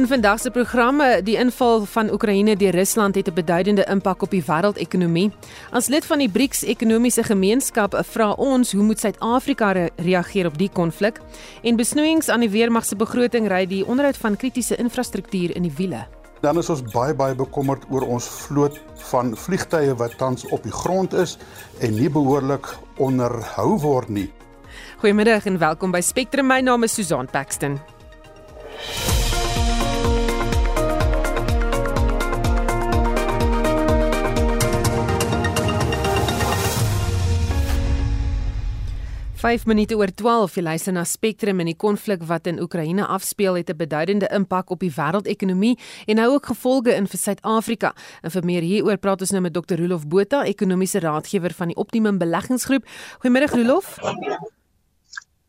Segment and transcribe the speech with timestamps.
[0.00, 4.30] In vandag se programme, die inval van Oekraïne deur Rusland het 'n beduidende impak op
[4.30, 5.32] die wêreldekonomie.
[5.70, 10.58] As lid van die BRICS ekonomiese gemeenskap, vra ons hoe moet Suid-Afrika re reageer op
[10.58, 11.20] die konflik?
[11.62, 15.72] En besnoeiings aan die weermag se begroting ry die onderhoud van kritiese infrastruktuur in die
[15.76, 16.06] wiele.
[16.40, 20.72] Dan is ons baie baie bekommerd oor ons vloot van vliegtye wat tans op die
[20.72, 21.38] grond is
[21.80, 24.32] en nie behoorlik onderhou word nie.
[24.96, 26.46] Goeiemiddag en welkom by Spectrum.
[26.46, 27.80] My naam is Susan Paxton.
[39.40, 43.54] 5 minute oor 12 jy luister na Spectrum en die konflik wat in Oekraïne afspeel
[43.56, 47.94] het 'n beduidende impak op die wêreldekonomie en nou ook gevolge in vir Suid-Afrika.
[48.22, 49.80] En vir meer hieroor praat ons nou met Dr.
[49.80, 52.84] Rolof Botha, ekonomiese raadgewer van die Optimum Beleggingsgroep.
[53.18, 53.98] Goeiemiddag Rolof.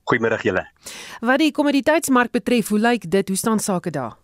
[0.03, 0.67] Goeiemiddag julle.
[1.19, 3.27] Wat die kommoditeitsmark betref, hoe lyk dit?
[3.27, 4.15] Hoe staan sake daar?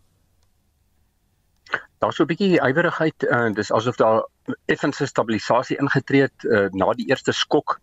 [2.00, 4.28] Daar's so 'n bietjie ywerigheid, uh, dis asof daar
[4.66, 7.80] effense stabilisasie ingetree het uh, na die eerste skok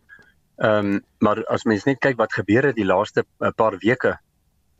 [0.56, 4.19] Ehm um, maar as mens net kyk wat gebeur het die laaste uh, paar weke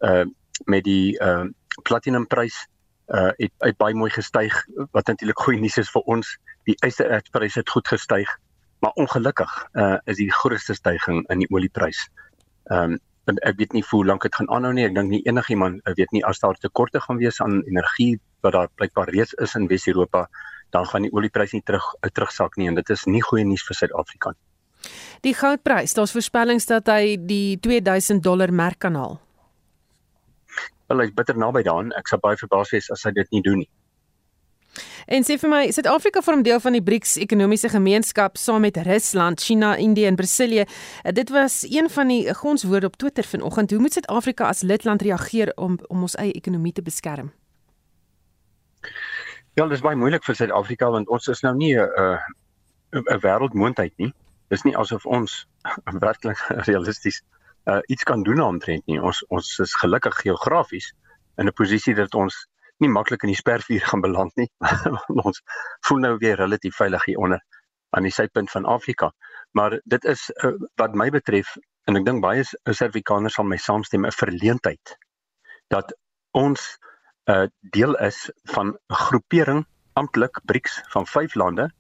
[0.07, 0.25] uh
[0.71, 2.67] met die ehm uh, platinumprys
[3.11, 4.55] uh het, het baie mooi gestyg
[4.93, 6.37] wat natuurlik goeie nuus is vir ons.
[6.65, 8.31] Die ysterertsprys het goed gestyg,
[8.79, 12.07] maar ongelukkig uh is die grootste stygings in die olieprys.
[12.71, 14.87] Ehm um, ek weet nie hoe lank dit gaan aanhou nie.
[14.87, 18.69] Ek dink nie enigiemand weet nie as daar tekorte gaan wees aan energie wat daar
[18.75, 20.29] blykbaar reeds is in Wes-Europa,
[20.71, 23.83] dan gaan die olieprys nie terug terugsak nie en dit is nie goeie nuus vir
[23.83, 24.54] Suid-Afrika nie.
[25.25, 29.21] Die goudprys, daar's voorspellings dat hy die 2000 dollar merk kan haal.
[30.87, 31.95] Wel, hy's bitter naby daaraan.
[31.97, 33.71] Ek sou baie verbaas wees as hy dit nie doen nie.
[35.07, 39.41] En sê vir my, Suid-Afrika vorm deel van die BRICS ekonomiese gemeenskap saam met Rusland,
[39.41, 40.65] China, Indië en Brasilië.
[41.17, 43.71] Dit was een van die gonswoorde op Twitter vanoggend.
[43.71, 47.33] Hoe moet Suid-Afrika as lidland reageer om om ons eie ekonomie te beskerm?
[49.55, 51.89] Ja, dit is baie moeilik vir Suid-Afrika want ons is nou nie 'n
[52.93, 54.13] 'n 'n wêreldmoondheid nie
[54.53, 55.47] dis nie asof ons
[56.07, 57.23] werklik realisties
[57.71, 59.01] uh, iets kan doen aantrent nie.
[59.01, 60.93] Ons ons is gelukkig geografies
[61.37, 62.47] in 'n posisie dat ons
[62.83, 64.51] nie maklik in die spervuur gaan beland nie.
[65.29, 65.43] ons
[65.87, 67.41] voel nou weer relatief veilig hier onder
[67.91, 69.13] aan die suidpunt van Afrika.
[69.53, 71.57] Maar dit is uh, wat my betref
[71.87, 74.97] en ek dink baie Suid-Afrikaners sal my saamstem 'n verleentheid
[75.73, 75.95] dat
[76.33, 76.79] ons
[77.29, 81.71] 'n uh, deel is van 'n groepering amptelik BRICS van 5 lande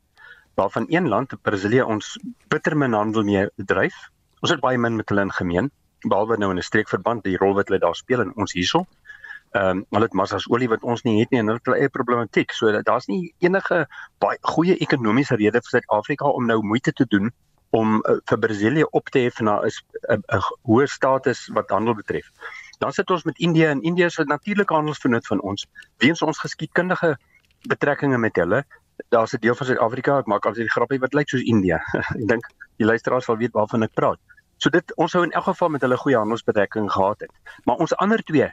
[0.54, 3.94] waarvan een land, Brasilië, ons bitter min handel mee bedryf.
[4.40, 5.70] Ons het baie min met hulle in gemeen,
[6.04, 8.84] behalwe nou in 'n streekverband die rol wat hulle daar speel in ons hierso.
[9.54, 11.78] Ehm um, hulle het massas olie wat ons nie het nie en hulle het hulle
[11.78, 12.52] eie problematiek.
[12.52, 13.86] So daar's nie enige
[14.18, 17.30] baie goeie ekonomiese rede vir Suid-Afrika om nou moeite te doen
[17.70, 20.22] om uh, vir Brasilië op te hef na 'n
[20.66, 22.30] hoë status wat handel betref.
[22.78, 25.66] Dan sit ons met Indië en Indië is 'n natuurlike handelsvernoot van ons.
[25.98, 27.18] Weens ons geskiedkundige
[27.68, 28.64] betrekkinge met hulle
[29.08, 31.80] daar's 'n deel van Suid-Afrika, ek maak altyd die grappie wat lyk soos India.
[32.20, 32.46] ek dink
[32.76, 34.20] die luisteraars sal weet waarvan ek praat.
[34.58, 37.30] So dit ons sou in elk geval met hulle goeie handelsbedekking gehad het.
[37.64, 38.50] Maar ons ander twee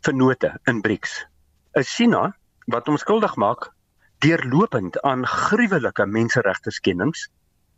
[0.00, 1.26] vennote in BRICS
[1.72, 2.36] is China
[2.66, 3.70] wat ons skuldig maak
[4.18, 7.28] deurlopend aan gruwelike menseregte skendings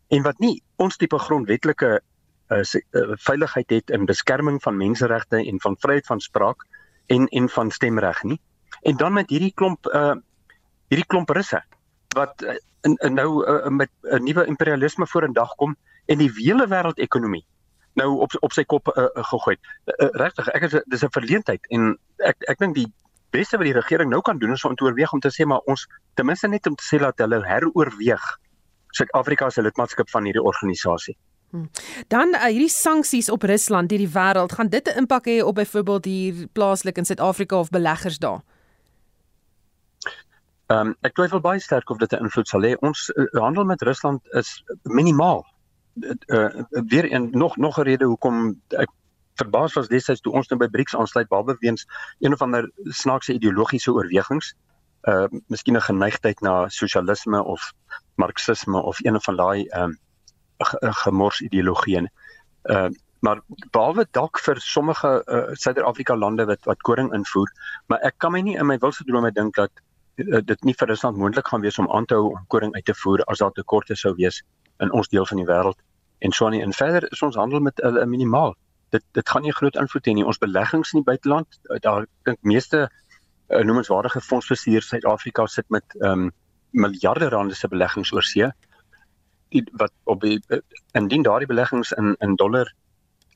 [0.08, 2.00] en wat nie ons tipe grondwetlike
[2.52, 2.62] uh,
[3.26, 6.66] veiligheid het in beskerming van menseregte en van vryheid van spraak
[7.06, 8.40] en en van stemreg nie.
[8.82, 10.14] En dan met hierdie klomp uh
[10.92, 11.62] hierdie klomp russe
[12.16, 16.30] wat uh, in, in nou uh, met 'n uh, nuwe imperialisme vorendag kom en die
[16.36, 17.46] hele wêreldekonomie
[17.94, 19.56] nou op op sy kop uh, uh, gegooi.
[19.84, 22.88] Uh, Regtig, ek is dis 'n verleentheid en ek ek dink die
[23.30, 25.64] beste wat die regering nou kan doen is om te oorweeg om te sê maar
[25.64, 28.38] ons ten minste net om te sê dat hulle heroorweeg
[28.92, 31.16] Suid-Afrika se lidmaatskap van hierdie organisasie.
[31.50, 31.70] Hmm.
[32.08, 35.54] Dan uh, hierdie sanksies op Rusland deur die wêreld, gaan dit 'n impak hê op
[35.54, 38.40] byvoorbeeld hier plaaslik in Suid-Afrika of beleggers daar?
[40.72, 42.72] Ehm um, ek twyfel baie sterk of dit 'n invloed sal hê.
[42.88, 44.50] Ons uh, handel met Rusland is
[44.82, 45.44] minimaal.
[46.26, 48.88] Uh, weer een nog nog 'n rede hoekom ek
[49.40, 51.86] verbaas was destyds toe ons nou by BRICS aansluit behalwe weens
[52.20, 52.70] een of ander
[53.00, 54.54] snaakse ideologiese oorwegings.
[55.02, 57.72] Uh miskien 'n geneigtheid na sosialisme of
[58.14, 59.98] marxisme of een van daai ehm um,
[61.04, 62.06] gemors ideologieë.
[62.62, 62.88] Uh
[63.20, 63.40] maar
[63.70, 67.50] behalwe dalk vir sommige uh, Suid-Afrika lande wat wat koring invoer,
[67.86, 69.70] maar ek kan my nie in my wildste drome dink dat
[70.16, 72.94] dit nie vir Rusland moontlik gaan wees om aan te hou om koring uit te
[72.94, 74.42] voer as daar tekorte sou wees
[74.80, 75.78] in ons deel van die wêreld.
[76.18, 78.54] En so aan en verder is ons handel met hulle minimaal.
[78.90, 80.24] Dit dit gaan nie groot invloed hê nie.
[80.24, 82.90] Ons beleggings in die buiteland, eh, daar dink meeste
[83.48, 86.30] 'n noemenswaardige fondsbestuur Suid-Afrika sit met ehm um,
[86.70, 88.52] miljarde rande se beleggings oor see.
[89.48, 90.40] Die wat op die
[90.92, 92.74] indien daardie beleggings in in dollar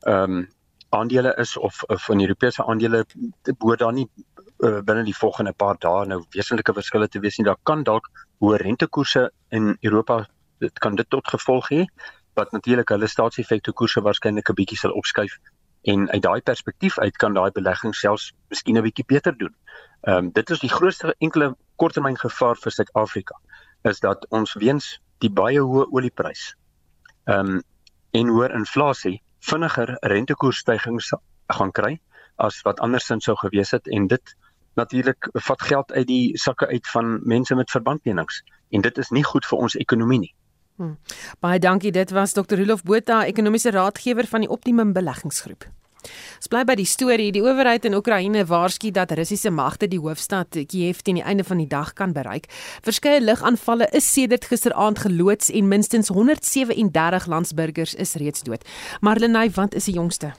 [0.01, 0.49] ehm um,
[0.89, 3.07] aandele is of, of van Europese aandele
[3.43, 4.09] behoort daar nie
[4.59, 7.47] uh, binne die volgende paar dae nou wesenlike verskille te wees nie.
[7.47, 8.09] Daar kan dalk
[8.41, 10.25] hoë rentekoerse in Europa
[10.61, 11.85] dit kan dit tot gevolg hê
[12.37, 15.39] wat natuurlik hulle staatseffekte koerse waarskynlik 'n bietjie sal opskuif
[15.93, 19.55] en uit daai perspektief uit kan daai belegging selfs miskien 'n bietjie beter doen.
[20.01, 23.37] Ehm um, dit is die grootste enkele korttermyn gevaar vir Suid-Afrika
[23.83, 26.55] is dat ons weens die baie hoë olieprys
[27.25, 27.63] ehm um,
[28.13, 31.13] en hoër inflasie vinniger rentekoersstygings
[31.47, 32.01] gaan kry
[32.37, 34.37] as wat andersins sou gewees het en dit
[34.77, 39.25] natuurlik vat geld uit die sakke uit van mense met verbandlenings en dit is nie
[39.25, 40.35] goed vir ons ekonomie nie.
[40.77, 40.99] Hmm.
[41.41, 41.93] Baie dankie.
[41.93, 42.59] Dit was Dr.
[42.61, 45.65] Rolof Botha, ekonomiese raadgewer van die Optimum Beleggingsgroep.
[46.37, 47.31] Ons bly by die storie.
[47.35, 51.61] Die owerheid in Oekraïne waarsku dat Russiese magte die hoofstad Kiev teen die einde van
[51.63, 52.51] die dag kan bereik.
[52.87, 58.67] Verskeie lugaanvalle is sedert gisteraand geloods en minstens 137 landsburgers is reeds dood.
[59.01, 60.35] Marlenae, wat is die jongste?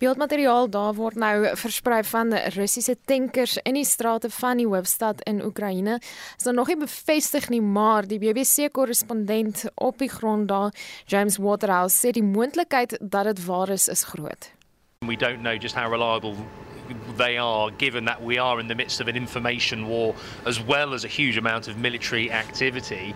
[0.00, 5.42] Beeldmateriaal daar word nou versprei van Russiese tankers in die strate van die hoofstad in
[5.44, 5.98] Oekraïne.
[6.38, 10.72] Is nog nie bevestig nie, maar die BBC-korrespondent op die grond daar,
[11.04, 14.48] James Waterhouse, sê die moontlikheid dat dit waar is, is groot.
[15.04, 16.34] We don't know just how reliable
[17.16, 20.14] they are given that we are in the midst of an information war
[20.46, 23.14] as well as a huge amount of military activity.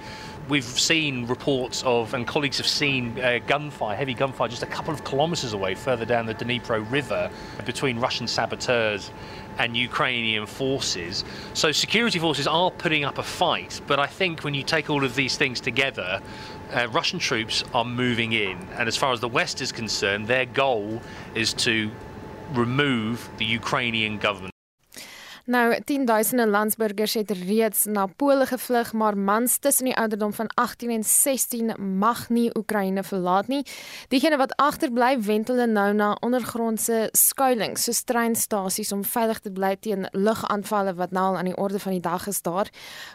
[0.48, 4.92] We've seen reports of, and colleagues have seen uh, gunfire, heavy gunfire, just a couple
[4.92, 7.30] of kilometres away, further down the Dnipro River,
[7.64, 9.10] between Russian saboteurs
[9.58, 11.24] and Ukrainian forces.
[11.54, 15.04] So security forces are putting up a fight, but I think when you take all
[15.04, 16.20] of these things together,
[16.72, 20.46] uh, Russian troops are moving in, and as far as the West is concerned, their
[20.46, 21.00] goal
[21.34, 21.90] is to
[22.52, 24.53] remove the Ukrainian government.
[25.44, 30.90] Nou, tienduisende landsburgers het reeds na Pole gevlug, maar mans tussen die ouderdom van 18
[30.90, 33.66] en 16 mag nie Oekraïne verlaat nie.
[34.08, 40.08] Diegene wat agterbly, hulle nou na ondergrondse skuilings, soos treinstasies om veilig te bly teen
[40.12, 42.70] lugaanvalle wat nou al aan die orde van die dag is daar.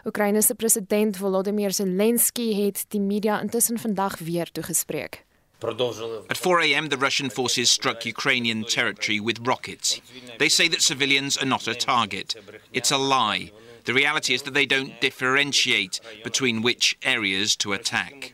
[0.06, 5.24] Oekraïne se president Volodymyr Zelensky het die media intussen vandag weer toegespreek.
[5.62, 10.00] At 4 a.m., the Russian forces struck Ukrainian territory with rockets.
[10.38, 12.34] They say that civilians are not a target.
[12.72, 13.52] It's a lie.
[13.84, 18.32] The reality is that they don't differentiate between which areas to attack.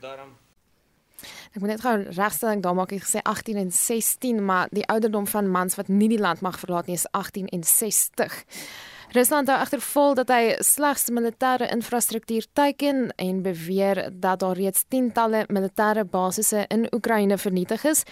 [1.56, 5.24] Ek moet net gou regstelling daar maak ek gesê 18 en 16 maar die ouderdom
[5.26, 8.44] van mans wat nie die land mag verlaat nie is 18 en 60.
[9.16, 14.82] Rusland hou egter vol dat hy slegs militêre infrastruktuur teiken en beweer dat daar reeds
[14.92, 18.02] tientalle militêre basisse in Oekraïne vernietig is.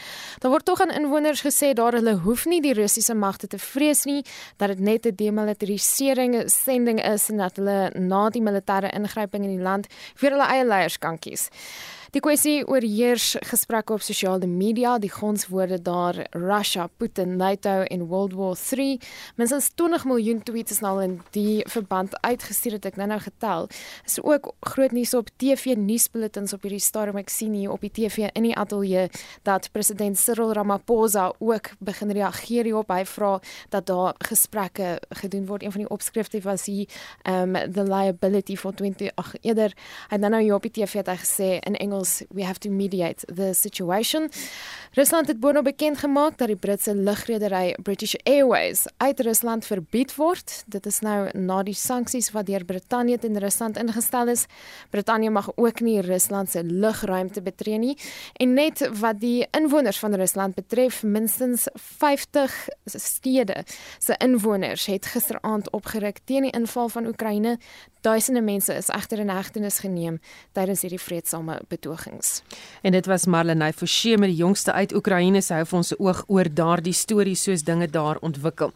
[0.41, 4.07] Daar word tog aan inwoners gesê daar hulle hoef nie die Russiese magte te vrees
[4.09, 4.23] nie,
[4.57, 9.57] dat dit net 'n demilitarisering sending is en dat hulle na die militêre ingryping in
[9.57, 9.87] die land
[10.17, 11.51] vir hulle eie leiers kan kies.
[12.15, 18.37] Die kwessie oorheers gesprekke op sosiale media, die gonswoorde daar Russia, Putin, NATO en World
[18.39, 19.01] War 3.
[19.35, 23.67] Minstens 20 miljoen tweets is nou in die verband uitgestuur het ek nou nou getel.
[24.07, 27.91] Is ook groot nuus op TV nuusbulletins op hierdie stadium ek sien hier op die
[27.91, 29.09] TV in die ateljee
[29.43, 32.95] dat president Cyril Ramaphosa ook begin reageer hierop.
[32.95, 33.33] Hy vra
[33.75, 35.67] dat daar gesprekke gedoen word.
[35.67, 36.87] Een van die opskrifte was hier
[37.27, 39.75] um the liability for 20 ag eerder
[40.13, 42.59] hy nou nou hier op die TV het hy gesê in Engels Wales, we have
[42.61, 44.31] to mediate the situation.
[44.93, 50.63] Rusland het boonop bekend gemaak dat die Britse lugredery British Airways uit Rusland verbied word.
[50.67, 54.47] Dit is nou na die sanksies wat deur Brittanje teen Rusland ingestel is.
[54.91, 57.97] Brittanje mag ook nie Rusland se lugruimte betree nie
[58.33, 63.65] en net wat die inwoners van Rusland betref, minstens 50 stede
[63.99, 67.59] se inwoners het gisteraand opgeruk teen die inval van Oekraïne.
[68.05, 70.21] Duisende mense is egter in hegtenis geneem
[70.53, 71.59] tydens hierdie vredesame
[71.95, 72.43] betogings.
[72.83, 75.99] En dit was Marlenae Forsie met die jongste uit Oekraïne se hou vir ons se
[75.99, 78.73] oog oor daardie stories soos dinge daar ontwikkel.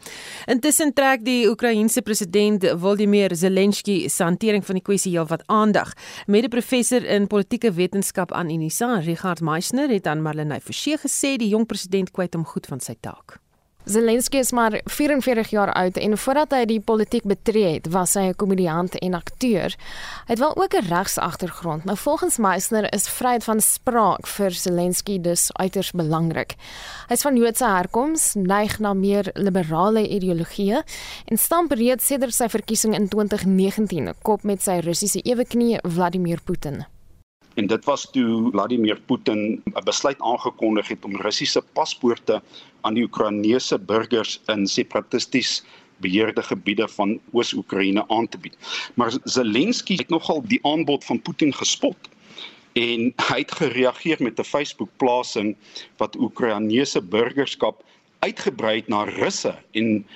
[0.46, 5.94] Intussen trek die Oekraïense president Volodymyr Zelensky se hantering van die kwessie heelwat aandag.
[6.26, 11.36] Met 'n professor in politieke wetenskap aan Unisa, Richard Meisner, het aan Marlenae Forsie gesê
[11.36, 13.47] die jong president kwyt hom goed van sy taak.
[13.88, 18.26] Zelensky is maar 44 jaar oud en voordat hy die politiek betree het, was hy
[18.28, 19.72] 'n komediant en akteur.
[20.26, 21.84] Hy het wel ook 'n regsagtergrond.
[21.84, 26.54] Nou volgens Meisner is vryheid van spraak vir Zelensky dus uiters belangrik.
[27.08, 30.82] Hy is van Joodse herkoms, neig na meer liberale ideologieë
[31.24, 36.97] en stamp reeds sedert sy verkiesing in 2019 kop met sy Russiese eweknie Vladimir Putin.
[37.58, 42.42] En dit was toe Vladimir Putin 'n besluit aangekondig het om Russiese paspoorte
[42.80, 45.64] aan die Oekraïnese burgers in separatisties
[45.96, 48.56] beheerde gebiede van Oos-Oekraïne aan te bied.
[48.94, 51.98] Maar Zelensky het nogal die aanbod van Putin gespot
[52.72, 55.56] en hy het gereageer met 'n Facebook plasing
[55.96, 57.84] wat Oekraïnese burgerskap
[58.18, 60.06] uitgebrei het na Russe en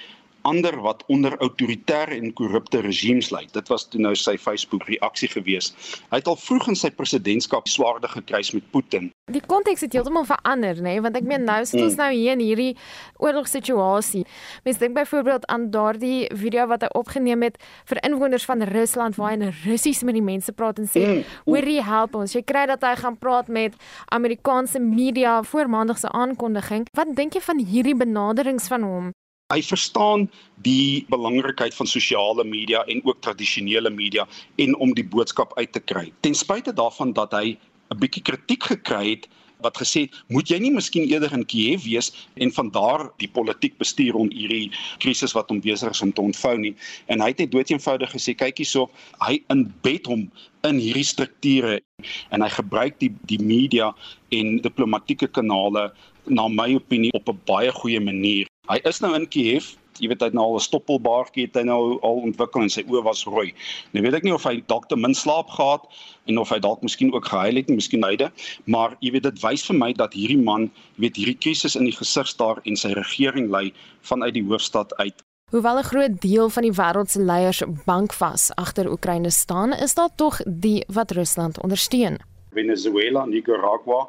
[0.48, 3.44] ander wat onder autoritaire en korrupte regimes lê.
[3.52, 5.72] Dit was toe nou sy Facebook reaksie gewees.
[6.10, 9.10] Hy het al vroeg in sy presidentskap swaarde gekry met Putin.
[9.32, 11.02] Die konteks het heeltemal verander, nê, nee?
[11.04, 12.00] want ek meen nou sit ons mm.
[12.02, 12.72] nou hier in hierdie
[13.22, 14.24] oorlogssituasie.
[14.66, 19.32] Mens dink byvoorbeeld aan daardie video wat hy opgeneem het vir inwoners van Rusland waar
[19.32, 21.24] hy in Russies met die mense praat en sê, mm.
[21.46, 23.78] "Hoorie, help ons." Jy kry dat hy gaan praat met
[24.10, 26.86] Amerikaanse media voor maandag se aankondiging.
[26.96, 29.12] Wat dink jy van hierdie benaderings van hom?
[29.52, 30.30] Hy verstaan
[30.64, 34.24] die belangrikheid van sosiale media en ook tradisionele media
[34.56, 36.06] en om die boodskap uit te kry.
[36.24, 37.58] Ten spyte daarvan dat hy
[37.92, 39.28] 'n bietjie kritiek gekry het
[39.62, 43.28] wat gesê het, moet jy nie miskien eerder in Kiev wees en van daar die
[43.30, 46.74] politiek bestuur rond hierdie krisis wat hom besig is om te ontvou nie.
[47.06, 48.88] En hy het net doeteenvoudig gesê, kyk hierso,
[49.22, 50.26] hy inbed hom
[50.68, 51.80] in hierdie strukture
[52.30, 53.92] en hy gebruik die die media
[54.34, 55.90] en diplomatieke kanale
[56.26, 58.51] na my opinie op 'n baie goeie manier.
[58.70, 59.72] Hy is nou in Kiev.
[59.98, 62.84] Jy weet hy het nou al 'n stoppelbaartjie het hy nou al ontwikkel en sy
[62.86, 63.54] oë was rooi.
[63.92, 65.82] Nou weet ek nie of hy dalk te min slaap gehad
[66.30, 68.30] en of hy dalk miskien ook gehuil het, miskien hyde,
[68.66, 71.84] maar jy weet dit wys vir my dat hierdie man, jy weet hierdie krisis in
[71.84, 75.22] die gesig staar en sy regering lei vanuit die hoofstad uit.
[75.50, 80.14] Hoewel 'n groot deel van die wêreld se leiers bankvas agter Oekraïne staan, is daar
[80.14, 82.18] tog die wat Rusland ondersteun.
[82.52, 84.08] Venezuela, Nicaragua,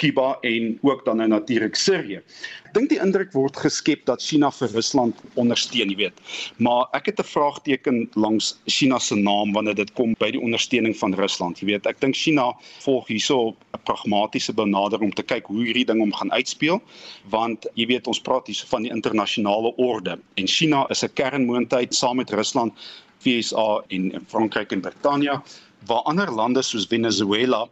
[0.00, 2.22] Kuba en ook dan nou natuurlik Sirië.
[2.64, 6.22] Ek dink die indruk word geskep dat China vir Rusland ondersteun, jy weet.
[6.56, 10.96] Maar ek het 'n vraagteken langs China se naam wanneer dit kom by die ondersteuning
[10.96, 11.60] van Rusland.
[11.60, 15.84] Jy weet, ek dink China volg hierso 'n pragmatiese benadering om te kyk hoe hierdie
[15.84, 16.80] ding om gaan uitspeel,
[17.28, 21.94] want jy weet ons praat hier van die internasionale orde en China is 'n kernmoondheid
[21.94, 22.72] saam met Rusland,
[23.18, 25.42] VSA en Frankryk en Brittanje
[25.86, 27.68] waar ander lande soos Venezuela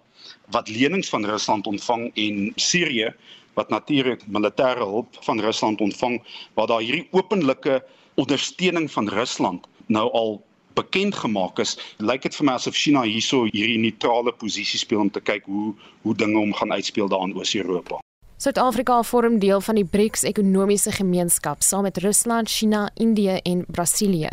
[0.55, 3.15] wat lenings van Rusland ontvang en Sirië
[3.55, 6.23] wat natuurlik militêre hulp van Rusland ontvang
[6.55, 10.43] waar daar hierdie openlike ondersteuning van Rusland nou al
[10.75, 15.11] bekend gemaak is lyk dit vir my asof China hierso hierdie neutrale posisie speel om
[15.11, 17.99] te kyk hoe hoe dinge om gaan uitspeel daar in Oos-Europa.
[18.39, 24.31] Suid-Afrika vorm deel van die BRICS ekonomiese gemeenskap saam met Rusland, China, Indië en Brasilië.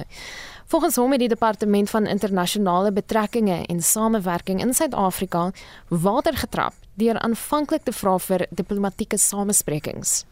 [0.68, 5.52] Volgens hom het die departement van internasionale betrekkinge en samewerking in Suid-Afrika
[5.90, 10.24] water getrap deur aanvanklik te vra vir diplomatieke samesprekings.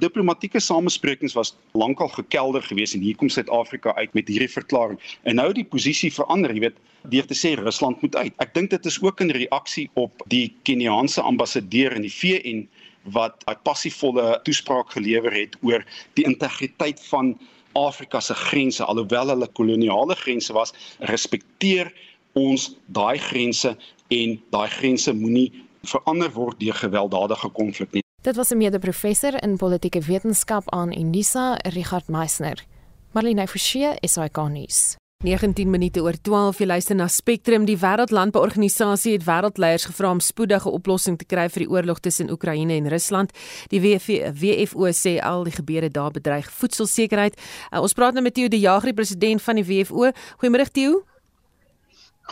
[0.00, 4.96] Diplomatieke samesprekings was lankal gekelder geweest en hier kom Suid-Afrika uit met hierdie verklaring.
[5.28, 6.80] En nou die posisie verander, jy weet,
[7.12, 8.32] deur te sê Rusland moet uit.
[8.40, 12.68] Ek dink dit is ook 'n reaksie op die Keniaanse ambassadeur in die VN
[13.12, 15.84] wat 'n passievolle toespraak gelewer het oor
[16.14, 17.36] die integriteit van
[17.72, 21.92] Afrika se grense alhoewel hulle koloniale grense was, respekteer
[22.32, 23.76] ons daai grense
[24.08, 25.50] en daai grense moenie
[25.82, 28.02] verander word deur gewelddadige konflik nie.
[28.22, 32.64] Dit was 'n mede-professor in politieke wetenskap aan Unisa, Richard Meisner.
[33.12, 34.96] Marlene Forsie, SAK nuus.
[35.22, 40.70] 19 minute oor 12 jy luister na Spectrum die wêreldlandbeorganisasie het wêreldleiers gevra om spoedige
[40.74, 43.30] oplossing te kry vir die oorlog tussen Oekraïne en Rusland
[43.70, 48.34] die WF, WFO sê al die gebeure daar bedreig voedselsekerheid uh, ons praat nou met
[48.34, 50.10] Theo de Jager die president van die WFO
[50.42, 51.04] goeiemôre Theo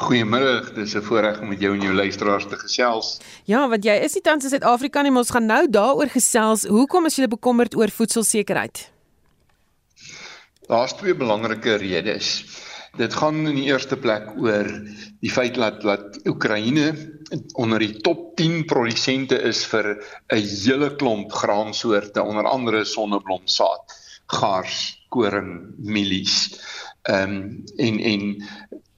[0.01, 3.21] Goeiemôre, dis 'n voorreg om met jou en jou luisteraars te gesels.
[3.45, 6.65] Ja, want jy is nie tans in Suid-Afrika nie, ons gaan nou daaroor gesels.
[6.65, 8.91] Hoekom is jy bekommerd oor voedselsekerheid?
[10.69, 12.47] Daar's twee belangrike redes.
[12.99, 14.67] Dit gaan in die eerste plek oor
[15.21, 16.91] die feit dat dat Oekraïne
[17.55, 23.95] onder die top 10 produsente is vir 'n hele klomp graansoorte, onder andere sonneblomsaad,
[24.27, 26.59] gars, koring, mielies.
[27.03, 28.25] Ehm um, en en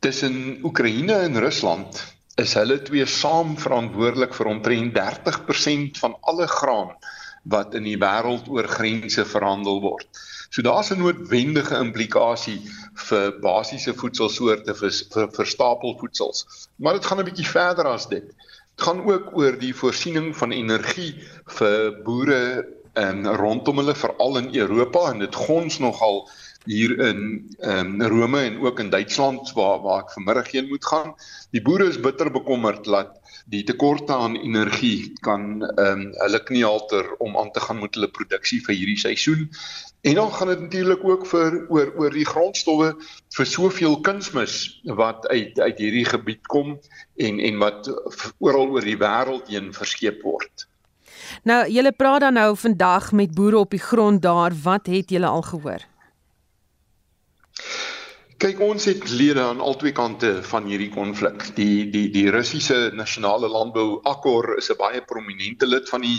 [0.01, 2.03] tussen Oekraïne en Rusland
[2.35, 6.97] is hulle twee saam verantwoordelik vir omtrent 30% van alle graan
[7.45, 10.09] wat in die wêreld oor grense verhandel word.
[10.53, 12.61] So daar's 'n noodwendige implikasie
[13.09, 16.69] vir basiese voedselsoorte vir vir, vir stapelvoedsels.
[16.77, 18.27] Maar dit gaan 'n bietjie verder as dit.
[18.27, 21.15] Dit gaan ook oor die voorsiening van energie
[21.47, 26.29] vir boere en rondom hulle veral in Europa en dit gons nogal
[26.65, 30.85] hier in ehm um, Rome en ook in Duitsland waar waar ek vanmiddag heen moet
[30.85, 31.15] gaan.
[31.51, 36.65] Die boere is bitter bekommerd dat die tekorte aan energie kan ehm um, hulle knie
[36.65, 39.49] halter om aan te gaan met hulle produksie vir hierdie seisoen.
[40.03, 42.89] En dan gaan dit natuurlik ook vir oor oor die grondstowwe
[43.37, 46.75] vir soveel kunsmis wat uit uit hierdie gebied kom
[47.17, 47.87] en en wat
[48.43, 50.67] oral oor die wêreld heen verskeep word.
[51.47, 54.53] Nou, julle praat dan nou vandag met boere op die grond daar.
[54.63, 55.87] Wat het julle al gehoor?
[58.43, 61.45] Kyk, ons het lede aan albei kante van hierdie konflik.
[61.55, 66.19] Die die die Russiese Nasionale Landbou Akkor is 'n baie prominente lid van die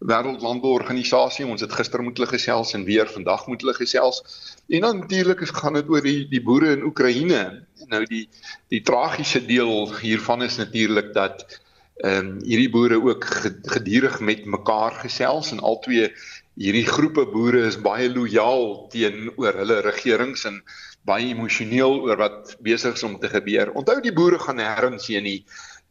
[0.00, 1.46] Wêreldlandbouorganisasie.
[1.46, 4.20] Ons het gister met hulle gesels en weer vandag met hulle gesels.
[4.68, 7.64] En natuurlik is gaan dit oor die die boere in Oekraïne.
[7.88, 8.28] Nou die
[8.68, 11.60] die tragiese deel hiervan is natuurlik dat
[12.04, 13.24] ehm um, hierdie boere ook
[13.64, 16.12] gedurig met mekaar gesels en albei
[16.54, 20.62] hierdie groepe boere is baie lojaal teenoor hulle regerings en
[21.08, 23.72] baie emosioneel oor wat besig is om te gebeur.
[23.78, 25.40] Onthou die boere gaan nêrens heen nie.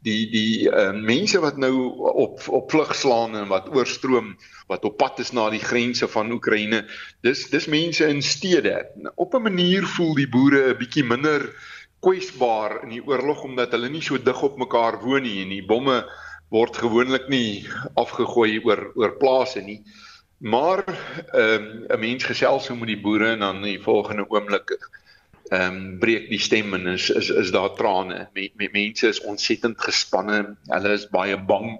[0.01, 1.73] Die die uh, mense wat nou
[2.23, 4.33] op op vlug slaan en wat oorstroom
[4.71, 6.85] wat op pad is na die grense van Oekraïne.
[7.21, 8.87] Dis dis mense in stede.
[9.15, 11.51] Op 'n manier voel die boere 'n bietjie minder
[12.01, 15.65] kwesbaar in die oorlog omdat hulle nie so dig op mekaar woon nie en die
[15.65, 16.01] bomme
[16.49, 19.83] word gewoonlik nie afgegooi oor oor plase nie.
[20.41, 24.73] Maar ehm um, 'n mens gesels so met die boere en dan die volgende oomblik
[25.51, 28.29] ehm um, breek die stem en is is is daar trane.
[28.33, 30.55] Me, me, mense is ontsettend gespanne.
[30.71, 31.73] Hulle is baie bang.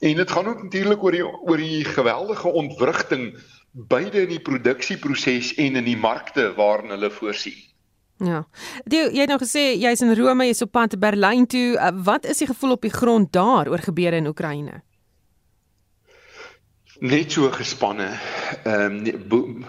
[0.00, 3.34] En dit gaan ook natuurlik oor die oor die geweldige ontwrigting
[3.72, 7.60] beide in die produksieproses en in die markte waarin hulle voorsien.
[8.22, 8.44] Ja.
[8.84, 11.76] Die, jy het nou gesê jy's in Rome, jy's op pad te Berlyn toe.
[12.04, 14.80] Wat is die gevoel op die grond daar oor gebeure in Oekraïne?
[17.02, 18.20] Net so gespanne.
[18.64, 19.64] Ehm um,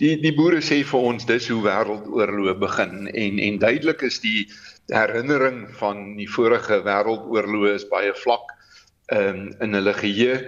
[0.00, 4.46] die die boere sê vir ons dis hoe wêreldoorloë begin en en duidelik is die
[4.88, 8.54] herinnering van die vorige wêreldoorloë is baie vlak
[9.12, 10.38] ehm um, in hulle geheue.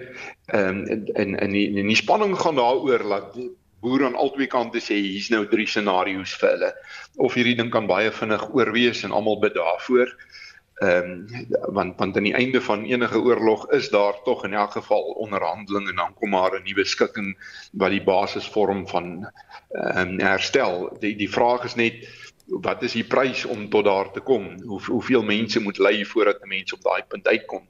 [0.49, 3.37] Ehm um, in in die, in die spanning gaan daaroor dat
[3.85, 6.73] boere aan albei kante sê hier's nou drie scenario's vir hulle
[7.17, 10.09] of hierdie ding kan baie vinnig oorwees en almal bid daarvoor.
[10.09, 10.50] Ehm
[10.81, 11.27] um,
[11.73, 15.89] want want aan die einde van enige oorlog is daar tog in elk geval onderhandeling
[15.89, 17.37] en dan kom maar 'n nuwe skikking
[17.73, 19.29] wat die basis vorm van
[19.71, 20.97] ehm um, herstel.
[21.01, 22.09] Die die vraag is net
[22.47, 24.61] wat is die prys om tot daar te kom?
[24.63, 27.69] Hoe hoeveel mense moet ly voordat 'n mens op daai punt uitkom?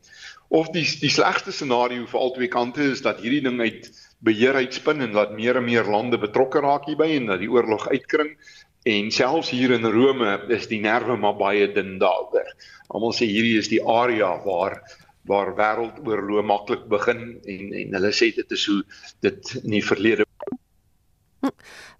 [0.48, 5.00] Of die die slegste scenario vir albei kante is dat hierdie ding uit beheer uitspin
[5.00, 8.36] en dat meer en meer lande betrokke raak hierby en dat die oorlog uitkring
[8.88, 12.48] En selfs hier in Rome is die nerve maar baie dun daaroor.
[12.88, 14.80] Almal sê hierdie is die area waar
[15.28, 18.80] waar wêreldoorlog maklik begin en en hulle sê dit is hoe
[19.20, 20.24] dit in die verlede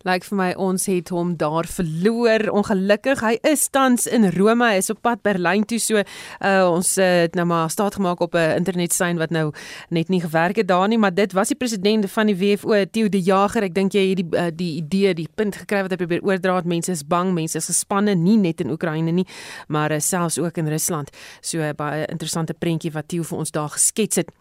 [0.08, 2.46] Lyk vir my ons het hom daar verloor.
[2.56, 5.78] Ongelukkig, hy is tans in Rome, hy is op pad Berlyn toe.
[5.78, 9.52] So uh, ons uh, het nou maar staat gemaak op 'n internetsein wat nou
[9.88, 13.08] net nie gewerk het daar nie, maar dit was die president van die WFO, Theo
[13.08, 13.62] De Jager.
[13.62, 16.54] Ek dink jy het die uh, die idee, die punt gekry wat hy probeer oordra
[16.54, 19.26] dat mense is bang, mense is gespanne nie net in Oekraïne nie,
[19.68, 21.10] maar uh, selfs ook in Rusland.
[21.40, 24.32] So uh, baie interessante prentjie wat Theo vir ons daar geskets het.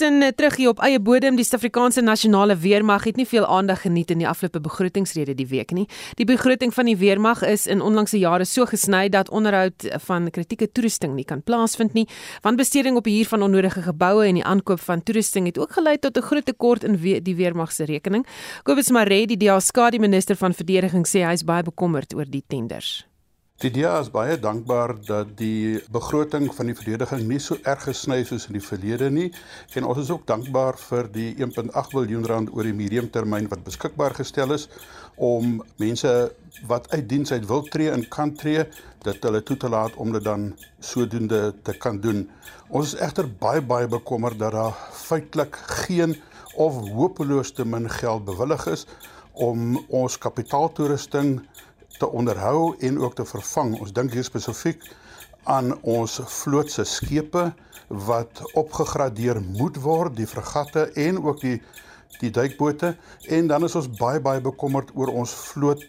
[0.00, 3.80] In uh, terug hier op eie bodem, die Suid-Afrikaanse nasionale weermag het nie veel aandag
[3.86, 5.86] geniet in die afgelope begrotingsrede die week nie.
[6.20, 10.70] Die begroting van die weermag is in onlangse jare so gesny dat onderhoud van kritieke
[10.72, 12.06] toerusting nie kan plaasvind nie.
[12.42, 16.16] Wanbesteding op huur van onnodige geboue en die aankoop van toerusting het ook gelei tot
[16.16, 18.26] 'n groot tekort in we die weermag se rekening.
[18.62, 23.09] Kobus Maree, die DA-skadu minister van verdediging, sê hy is baie bekommerd oor die tenders.
[23.60, 28.22] Die DA is baie dankbaar dat die begroting van die verdediging nie so erg gesny
[28.24, 29.26] soos in die verlede nie
[29.76, 34.16] en ons is ook dankbaar vir die 1.8 miljard rand oor die mediumtermyn wat beskikbaar
[34.16, 34.64] gestel is
[35.28, 36.14] om mense
[36.72, 38.64] wat uit diens uit wil tree en kan tree
[39.04, 42.24] dat hulle toe te laat om dit dan sodoende te kan doen.
[42.72, 44.72] Ons is egter baie baie bekommerd dat daar
[45.04, 46.16] feitelik geen
[46.56, 48.88] of hopeloos te min geld bewillig is
[49.36, 51.42] om ons kapitaaltoerusting
[52.00, 53.76] te onderhou en ook te vervang.
[53.80, 54.84] Ons dink hier spesifiek
[55.48, 57.50] aan ons vloot se skepe
[57.88, 61.60] wat opgegradeer moet word, die fregatte en ook die
[62.20, 62.90] die duikbote
[63.32, 65.80] en dan is ons baie baie bekommerd oor ons vloot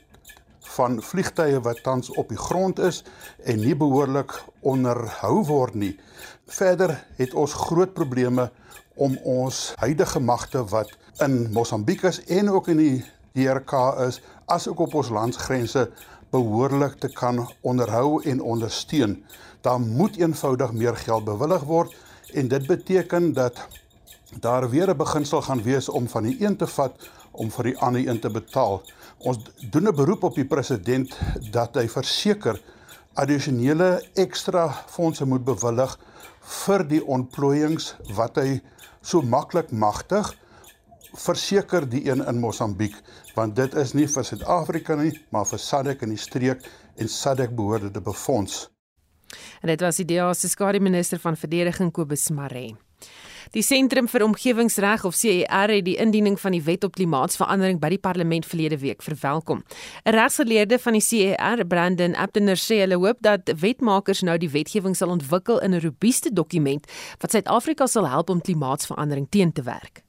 [0.75, 3.01] van vliegtye wat tans op die grond is
[3.43, 5.95] en nie behoorlik onderhou word nie.
[6.47, 8.47] Verder het ons groot probleme
[8.95, 10.93] om ons huidige magte wat
[11.25, 12.95] in Mosambiek is en ook in die
[13.33, 13.73] DRK
[14.07, 15.85] is asook op ons landsgrense
[16.31, 19.23] behoorlik te kan onderhou en ondersteun.
[19.61, 21.95] Daar moet eenvoudig meer geld bewillig word
[22.33, 23.67] en dit beteken dat
[24.39, 27.77] daar weer 'n beginsel gaan wees om van die een te vat om vir die
[27.77, 28.81] ander een te betaal.
[29.17, 29.37] Ons
[29.69, 31.19] doen 'n beroep op die president
[31.51, 32.61] dat hy verseker
[33.13, 35.99] addisionele ekstra fondse moet bewillig
[36.41, 38.61] vir die ontplooiings wat hy
[39.01, 40.37] so maklik magtig
[41.13, 42.95] verseker die een in Mosambiek
[43.35, 46.67] want dit is nie vir Suid-Afrika nie maar vir SADC in die streek
[46.97, 48.67] en SADC behoort dit te befonds.
[49.61, 52.75] En dit was die DEA se skare minister van verdediging Kobus Maree.
[53.51, 57.89] Die Sentrum vir Omgewingsreg of CER het die indiening van die wet op klimaatsverandering by
[57.91, 59.63] die parlement verlede week verwelkom.
[60.05, 64.95] 'n Regsgeleerde van die CER, Brandon Abdener, sê hulle hoop dat wetmakers nou die wetgewing
[64.95, 66.87] sal ontwikkel in 'n robuuste dokument
[67.19, 70.03] wat Suid-Afrika sal help om klimaatsverandering teen te werk.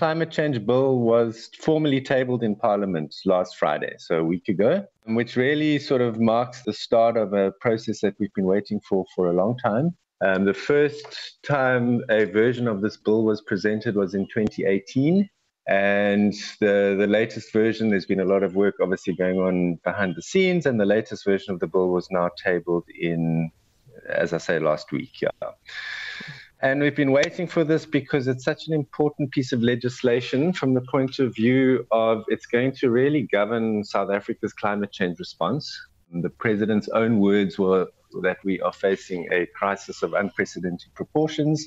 [0.00, 5.36] Climate change bill was formally tabled in Parliament last Friday, so a week ago, which
[5.36, 9.28] really sort of marks the start of a process that we've been waiting for for
[9.28, 9.94] a long time.
[10.22, 15.28] Um, the first time a version of this bill was presented was in 2018.
[15.68, 20.16] And the, the latest version, there's been a lot of work obviously going on behind
[20.16, 23.50] the scenes, and the latest version of the bill was now tabled in,
[24.08, 25.20] as I say, last week.
[25.20, 25.50] Yeah.
[26.62, 30.74] And we've been waiting for this because it's such an important piece of legislation from
[30.74, 35.74] the point of view of it's going to really govern South Africa's climate change response.
[36.12, 37.88] The president's own words were
[38.22, 41.66] that we are facing a crisis of unprecedented proportions,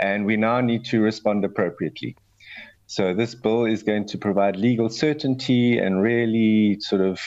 [0.00, 2.16] and we now need to respond appropriately.
[2.86, 7.20] So, this bill is going to provide legal certainty and really sort of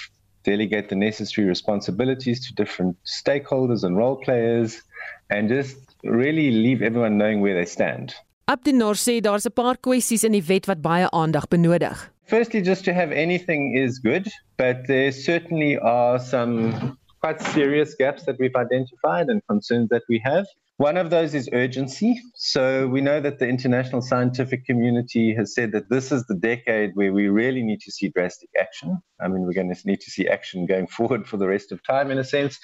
[0.43, 4.81] delegate the necessary responsibilities to different stakeholders and role players
[5.29, 8.15] and just really leave everyone knowing where they stand.
[8.47, 11.97] Abdinor sê daar's 'n paar kwessies in die wet wat baie aandag benodig.
[12.25, 18.23] Firstly, just to have anything is good, but there certainly are some quite serious gaps
[18.25, 20.45] that we've identified and concerns that we have.
[20.77, 22.21] One of those is urgency.
[22.35, 26.91] So we know that the international scientific community has said that this is the decade
[26.95, 28.97] where we really need to see drastic action.
[29.19, 31.83] I mean, we're going to need to see action going forward for the rest of
[31.83, 32.57] time, in a sense.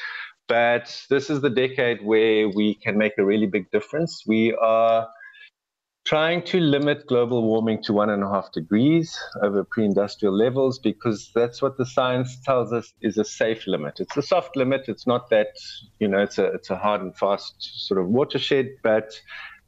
[0.48, 4.24] But this is the decade where we can make a really big difference.
[4.28, 5.08] We are
[6.06, 11.32] trying to limit global warming to one and a half degrees over pre-industrial levels because
[11.34, 14.00] that's what the science tells us is a safe limit.
[14.00, 14.86] It's a soft limit.
[14.88, 15.48] It's not that
[16.00, 17.56] you know it's a it's a hard and fast
[17.88, 19.20] sort of watershed, but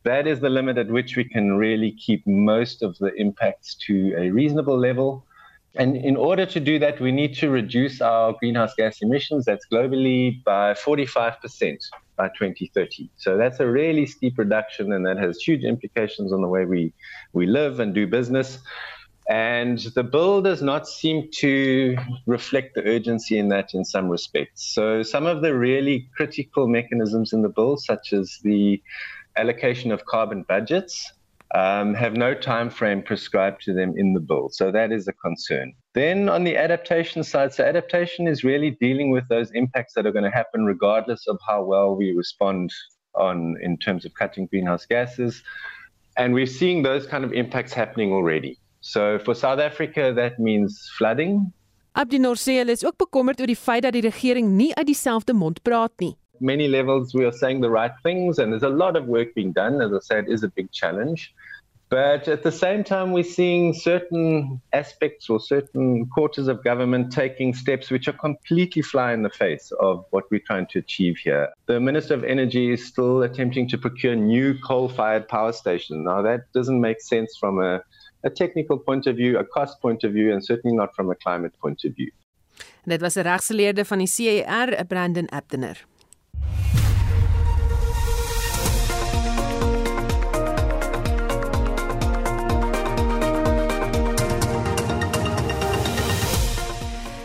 [0.04, 4.14] that is the limit at which we can really keep most of the impacts to
[4.18, 5.26] a reasonable level.
[5.78, 9.46] And in order to do that, we need to reduce our greenhouse gas emissions.
[9.46, 11.78] That's globally by 45%
[12.16, 13.10] by 2030.
[13.18, 16.94] So that's a really steep reduction, and that has huge implications on the way we,
[17.34, 18.60] we live and do business.
[19.30, 24.74] And the bill does not seem to reflect the urgency in that in some respects.
[24.74, 28.82] So some of the really critical mechanisms in the bill, such as the
[29.36, 31.12] allocation of carbon budgets,
[31.56, 34.50] um, have no time frame prescribed to them in the bill.
[34.52, 35.74] So that is a concern.
[35.94, 40.12] Then on the adaptation side, so adaptation is really dealing with those impacts that are
[40.12, 42.74] going to happen regardless of how well we respond
[43.16, 45.44] on in terms of cutting greenhouse gases.
[46.18, 48.60] And we're seeing those kind of impacts happening already.
[48.82, 51.54] So for South Africa, that means flooding.
[51.98, 55.34] Abdinor sê hulle is ook bekommerd oor die feit dat die regering nie uit dieselfde
[55.34, 56.14] mond praat nie.
[56.40, 59.52] Many levels we are saying the right things and there's a lot of work being
[59.52, 59.82] done.
[59.82, 61.34] As i said is a big challenge.
[61.90, 67.54] But at the same time we're seeing certain aspects or certain quarters of government taking
[67.54, 71.48] steps which are completely fly in the face of what we're trying to achieve here.
[71.68, 76.04] The minister of energy is still attempting to procure new coal-fired power stations.
[76.06, 77.82] Now that doesn't make sense from a,
[78.26, 81.16] a technical point of view a cost point of view and certainly not from a
[81.16, 82.12] climate point of view.
[82.84, 85.86] Dit was 'n regsgeleerde van die CER, Brandon Abdener.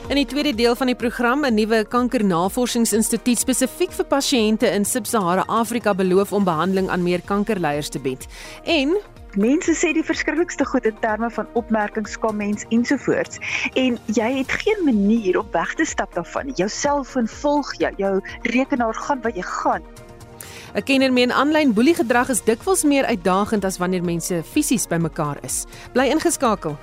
[0.08, 5.44] In die tweede deel van die program, 'n nuwe kankernavordingsinstituut spesifiek vir pasiënte in Sub-Sahara
[5.46, 8.26] Afrika beloof om behandeling aan meer kankerleiers te bied.
[8.64, 8.96] En
[9.32, 13.38] Mense sê die verskriklikste goed in terme van opmerkings, comments ensovoorts
[13.74, 16.52] en jy het geen manier om weg te stap daarvan.
[16.54, 19.82] Jou selfoon volg jou, jou rekenaar gaan waar jy gaan.
[20.74, 25.64] 'n Kenner meen aanlyn boeliegedrag is dikwels meer uitdagend as wanneer mense fisies bymekaar is.
[25.92, 26.76] Bly ingeskakel.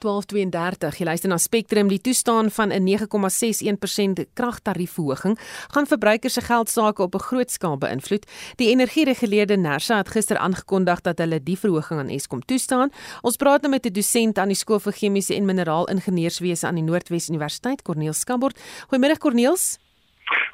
[0.00, 0.98] 1232.
[0.98, 1.88] Jy luister na Spectrum.
[1.88, 5.38] Die toestaan van 'n 9,61% kragtariefverhoging
[5.70, 8.26] gaan verbruikers se geldsaake op 'n groot skaal beïnvloed.
[8.56, 12.90] Die energiereguleerder Nersa het gister aangekondig dat hulle die verhoging aan Eskom toestaan.
[13.22, 16.74] Ons praat nou met 'n dosent aan die skool vir chemiese en mineraal ingenieurswese aan
[16.74, 18.60] die Noordwes Universiteit, Corneel Skabort.
[18.88, 19.78] Goeiemôre Corneels.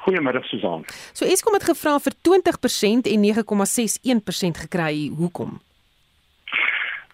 [0.07, 0.85] Goeiemôre Susan.
[1.13, 5.11] So Eskom het gevra vir 20% en 9,61% gekry.
[5.17, 5.59] Hoekom?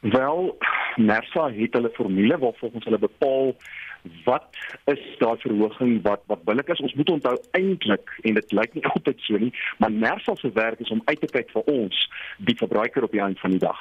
[0.01, 0.57] Wel,
[0.97, 3.55] NERSA het hulle formule waarvolgens hulle bepaal
[4.25, 4.57] wat
[4.91, 6.83] is daai verhoging wat wat billik is.
[6.83, 10.79] Ons moet onthou eintlik en dit lyk nie altyd so nie, maar NERSA se werk
[10.79, 12.05] is om uit te kyk vir ons
[12.37, 13.79] die verbruiker op die einde van die dag.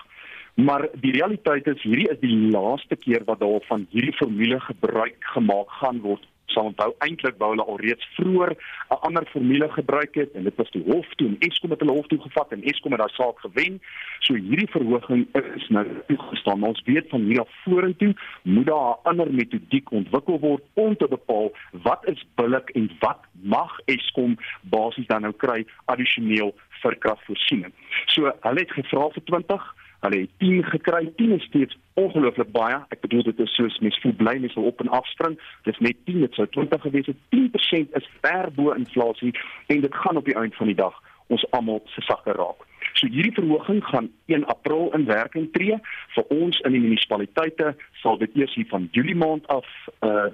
[0.55, 5.17] Maar die realiteit is hierdie is die laaste keer wat daar van hierdie formule gebruik
[5.35, 10.33] gemaak gaan word sal onthou eintlik wou hulle alreeds vroeër 'n ander formule gebruik het
[10.33, 12.93] en dit was die hof toe en Eskom het hulle hof toe gevat en Eskom
[12.93, 13.81] het daai saak gewen.
[14.19, 16.63] So hierdie verhoging is nou toegestaan.
[16.63, 21.09] Ons weet van hier af vorentoe moet daar 'n ander metodiek ontwikkel word om te
[21.09, 27.73] bepaal wat is billik en wat mag Eskom basies dan nou kry addisioneel vir kragvoorsiening.
[28.07, 31.13] So hulle het gevra vir 20 Hulle het 10 gekry.
[31.17, 32.81] 10 is steeds ongelooflik baie.
[32.91, 35.39] Ek bedoel dit is soos mens voel bly mens wil op en af spring.
[35.69, 37.21] Dis net 10, dit sou 20 gewees het.
[37.31, 39.31] 10% is ver bo inflasie
[39.67, 40.99] en dit gaan op die einde van die dag
[41.33, 42.67] ons almal se sakke raak.
[42.99, 45.79] So hierdie verhoging gaan 1 April in werking tree.
[46.17, 49.69] Vir ons in die munisipaliteite sal dit eers hier van Julie maand af
[50.01, 50.33] uh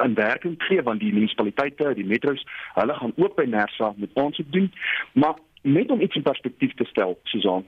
[0.00, 2.40] in werking tree want die munisipaliteite, die metros,
[2.74, 4.70] hulle gaan ook by Nersa met ons doen.
[5.12, 7.66] Maar net om iets in perspektief te stel, Susan,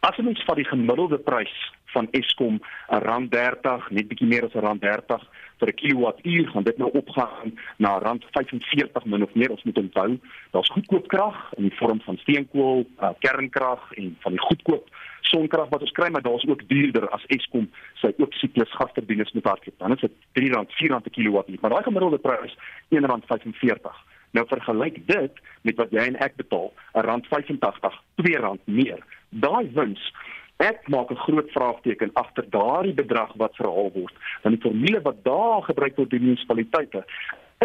[0.00, 1.54] As ons van die gemiddelde prys
[1.92, 5.24] van Eskom rand 30, net bietjie meer as rand 30
[5.58, 9.50] vir 'n kilowattuur, gaan dit nou opgaan na rand 45 min of meer.
[9.50, 10.18] Ons moet onthou,
[10.50, 14.88] daar's goedkoop krag in die vorm van steenkool, uh, kernkrag en van die goedkoop
[15.20, 19.44] sonkrag wat ons kry, maar daar's ook duurder as Eskom sy ook siklus gasturbines moet
[19.44, 19.78] hardloop.
[19.78, 22.56] Dan is dit R3, R4 per kilowattuur, maar daai gemiddelde prys
[22.94, 23.98] R1.45.
[24.30, 25.32] Nou vergelyk dit
[25.62, 30.12] met wat jy en ek betaal, R1.85, R2 meer daai wins
[30.58, 35.24] ek maak 'n groot vraagteken agter daardie bedrag wat verhaal word want die formule wat
[35.24, 37.04] daar gebruik word deur die munisipaliteite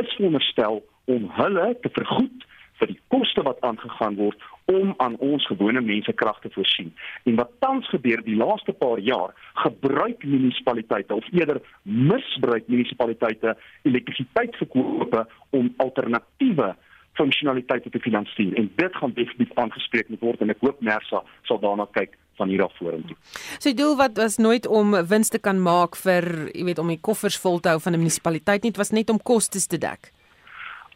[0.02, 2.46] is veronderstel om hulle te vergoed
[2.80, 4.40] vir die koste wat aangegaan word
[4.72, 6.92] om aan ons gewone mense krag te voorsien.
[7.30, 9.34] En wat tans gebeur die laaste paar jaar,
[9.66, 13.56] gebruik munisipaliteite of eerder misbruik munisipaliteite
[13.90, 15.26] elektrisiteitsverkope
[15.60, 16.74] om alternatiewe
[17.14, 21.60] funksionaliteite te finansier en dit gaan definitief aangespreek moet word en ek hoop Nersa sal
[21.62, 23.16] daarna kyk van hier af vorentoe.
[23.60, 26.90] So die doel wat was nooit om wins te kan maak vir, jy weet, om
[26.90, 29.78] die koffers vol te hou van 'n munisipaliteit nie, dit was net om kostes te
[29.78, 30.12] dek.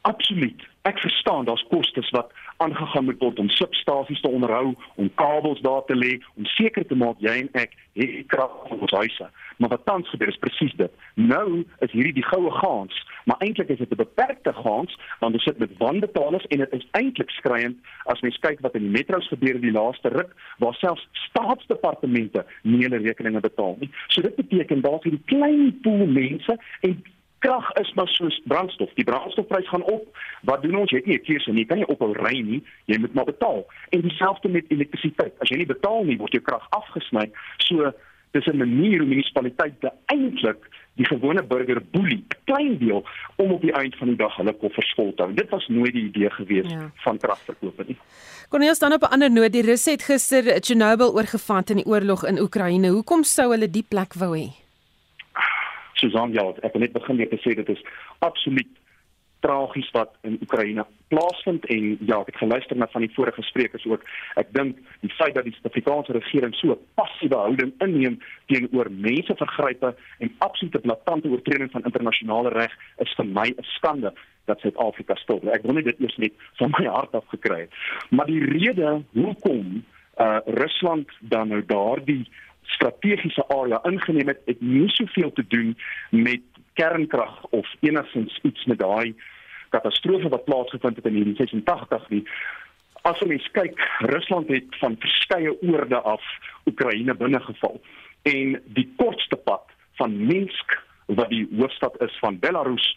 [0.02, 0.62] Absoluut.
[0.84, 5.84] Ek verstaan daar's kostes wat aangegaan moet word om substasies te onderhou, om kabels daar
[5.86, 9.30] te lê, om seker te maak jy en ek het krag vir ons huise.
[9.58, 10.92] Maar wat tans gebeur is presies dit.
[11.16, 15.44] Nou is hierdie die goue gaans, maar eintlik is dit 'n beperkte gaans want ons
[15.44, 19.28] sit met wanbetalers en dit is eintlik skriwend as mens kyk wat in die metros
[19.28, 23.90] gebeur die laaste ruk waar selfs staatsdepartemente nie hulle rekeninge betaal nie.
[24.08, 27.04] So dit beteken daar's hierdie klein pool mense en
[27.48, 28.94] krag is maar soos brandstof.
[29.00, 30.18] Die brandstofprys gaan op.
[30.42, 30.92] Wat doen ons?
[30.92, 31.64] Jy het nie 'n keuse nie.
[31.64, 32.64] Jy kan nie ophou ry nie.
[32.86, 33.66] Jy moet maar betaal.
[33.90, 35.34] En dieselfde met elektrisiteit.
[35.40, 37.32] As jy nie betaal nie, word jou krag afgesny.
[37.58, 37.94] So
[38.32, 40.62] dis 'n manier hoe munisipaliteite eintlik
[40.96, 43.06] die gewone burger boelie, 'n klein deel
[43.36, 45.34] om op die eind van die dag hulle koffers vol te hou.
[45.34, 46.92] Dit was nooit die idee gewees ja.
[46.96, 47.98] van kragverkope nie.
[48.50, 49.52] Cornelis staan op 'n ander noot.
[49.52, 52.88] Die Russe het gister Chernobyl oorgevat in die oorlog in Oekraïne.
[52.88, 54.67] Hoekom sou hulle die plek wou hê?
[56.00, 57.84] Susan ja, ek wil net begin met te sê dit is
[58.26, 58.74] absoluut
[59.46, 63.86] tragies wat in Oekraïne plaasvind en ja, ek het geluister na van die vorige sprekers
[63.88, 64.04] ook.
[64.42, 69.96] Ek dink die feit dat die Suid-Afrikaanse regering so 'n passiewe houding inneem teenoor mensevergrype
[70.20, 74.14] en absolute blaatante oortreding van internasionale reg is vir my 'n skande
[74.46, 75.42] dat Suid-Afrika stil.
[75.52, 77.74] Ek wil net dit eers net van my hart af gekry het.
[78.10, 79.84] Maar die rede hoekom
[80.18, 82.26] uh Rusland dan nou daardie
[82.76, 85.78] strategiese area ingeneem het, het nie soveel te doen
[86.10, 86.42] met
[86.74, 89.16] kernkrag of enigsins iets met daai
[89.70, 92.24] katastrofe wat plaasgevind het in 1986 nie.
[93.02, 96.24] As ons kyk, Rusland het van verskeie oorde af
[96.66, 97.82] Oekraïne binnegeval
[98.28, 99.64] en die kortste pad
[100.00, 102.88] van Minsk wat die hoofstad is van Belarus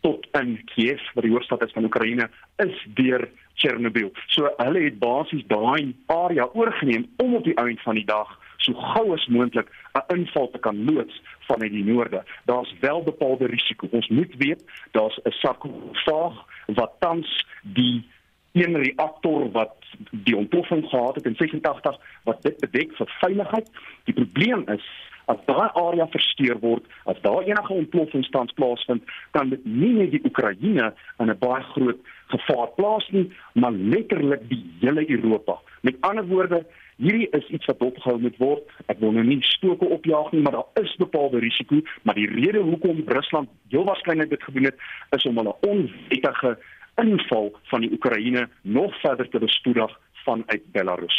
[0.00, 2.28] tot in Kiev wat die hoofstad is van Oekraïne
[2.64, 3.28] is deur
[3.60, 4.12] Chernobyl.
[4.32, 8.74] So hulle het basies daai area oorgeneem om op die einde van die dag so
[8.74, 12.24] gou as moontlik 'n inval te kan loods vanuit die noorde.
[12.44, 13.88] Daar's wel bepaalde risiko.
[13.90, 18.04] Ons moet weet daar's 'n sarkofaag wat tans die
[18.52, 19.74] een reaktor wat
[20.10, 23.70] die ontploffing gehad het in 86 wat dit bedek vir veiligheid.
[24.04, 24.84] Die probleem is
[25.30, 30.10] as daai area versteur word, as daar enige ontploffing tans plaasvind, kan dit nie net
[30.10, 32.00] die Oekraïne in 'n baie groot
[32.34, 35.58] gevaar plaas nie, maar letterlik die hele Europa.
[35.82, 36.66] Met ander woorde,
[37.00, 38.66] hierdie is iets wat opgehou moet word.
[38.92, 42.62] Ek wil nou nie stoke opjaag nie, maar daar is bepaalde risiko, maar die rede
[42.66, 44.86] hoekom Rusland heel waarskynlik dit gedoen het,
[45.16, 46.56] is om hulle onwettige
[47.00, 51.18] inval van die Oekraïne nog verder te bespoedig vanuit Belarus.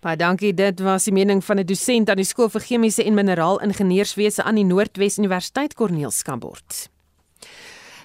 [0.00, 0.52] Baie dankie.
[0.54, 4.42] Dit was die mening van 'n dosent aan die skool vir chemiese en mineraal ingenieurswese
[4.42, 6.97] aan die Noordwes Universiteit Corneel Skambort.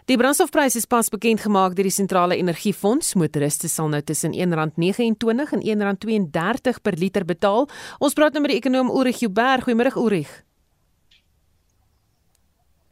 [0.06, 3.14] Die brandstofprys is pas bekend gemaak deur die Sentrale Energiefonds.
[3.16, 7.70] Motoriste sal nou tussen R1.29 en R1.32 per liter betaal.
[8.04, 9.64] Ons praat nou met die ekonom Ulrich Huber.
[9.64, 10.34] Goeiemôre Ulrich.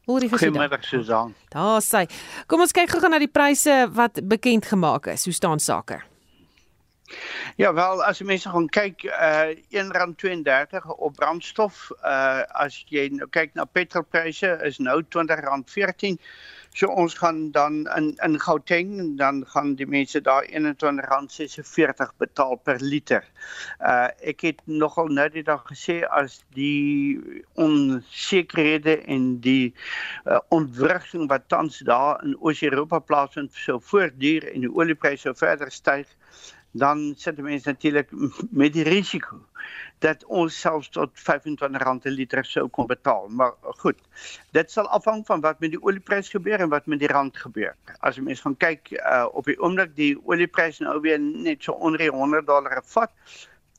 [0.07, 1.35] Ulrich, goeiemôre Susan.
[1.51, 2.05] Daar sê.
[2.47, 5.27] Kom ons kyk gou-gou na die pryse wat bekend gemaak is.
[5.27, 5.99] Hoe staan sake?
[7.59, 13.27] Ja, wel as jy mense gaan kyk, uh R1.32 op brandstof, uh as jy nou
[13.27, 16.15] kyk na petrolpryse is nou R20.14.
[16.73, 22.79] So ons gaan dan in in Gauteng dan gaan die mense daar R21.46 betaal per
[22.79, 23.25] liter.
[23.79, 27.19] Uh ek het nogal nou die dag gesê as die
[27.59, 29.73] onsekerhede en die
[30.25, 35.71] uh, ontwrigting wat tans daar in Oos-Europa plaasvind sou voortduur en die oliepryse sou verder
[35.71, 36.07] styg
[36.71, 38.11] dan sit die mense natuurlik
[38.49, 39.39] met die risiko
[40.01, 43.27] dat ons selfs tot R25 per liter sou kon betaal.
[43.29, 43.53] Maar
[43.83, 43.99] goed,
[44.57, 47.75] dit sal afhang van wat met die oliepryse gebeur en wat met die rand gebeur.
[47.99, 51.77] As jy mens gaan kyk uh, op die oomblik die oliepryse nou weer net so
[51.77, 53.13] onder 100 dollar vat,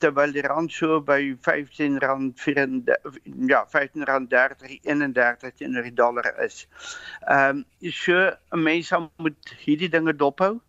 [0.03, 3.19] terwyl die rand so by 15 rand 34
[3.51, 6.65] ja 15 rand 30 31 teenoor die dollar is.
[7.27, 10.59] Ehm um, so 'n mens moet hierdie dinge dophou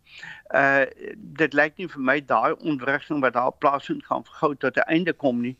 [0.53, 4.89] uh dit lyk nie vir my daai ontwrigting wat daar plaasvind gaan gou tot 'n
[4.95, 5.57] einde kom nie.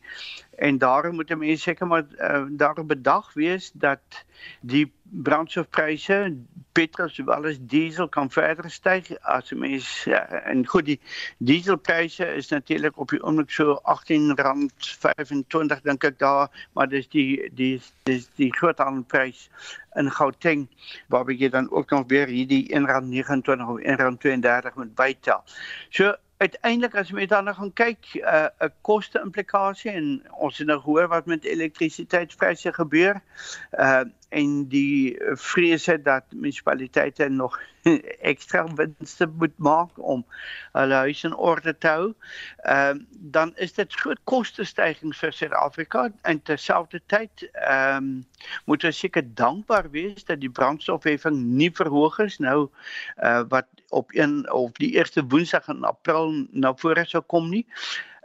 [0.58, 4.24] En daarom moet mense seker maar uh, daarop bedag wees dat
[4.60, 6.36] die brandstofpryse,
[6.72, 11.00] petrol sowel as diesel kan verder styg as mense uh, en goed die
[11.38, 17.80] dieselpryse is natuurlik op die oomblik so R18.25 dink ek daar, maar dis die die
[18.04, 19.48] dis die groot aanprys
[19.96, 20.68] in Gauteng
[21.08, 25.42] waar jy dan ook nog weer hierdie R1.29 of R1.32 moet bytel.
[25.90, 30.66] So uiteindelik as jy dan gaan kyk 'n uh, 'n koste implikasie en ons het
[30.66, 33.20] nou gehoor wat met elektrisiteitspryse gebeur.
[33.72, 37.60] Uh en die vrese dat munisipaliteite nog
[38.32, 40.24] ekstra winste moet maak om
[40.72, 42.12] hulle huis in orde te hou.
[42.56, 43.04] Ehm uh,
[43.36, 48.26] dan is dit groot koste stygings vir Suid-Afrika en terselfdertyd ehm um,
[48.64, 52.68] moet ons seker dankbaar wees dat die brandstofheffing nie verhoog is nou
[53.22, 57.66] uh wat op een of die eerste woensdag in April na vore sou kom nie.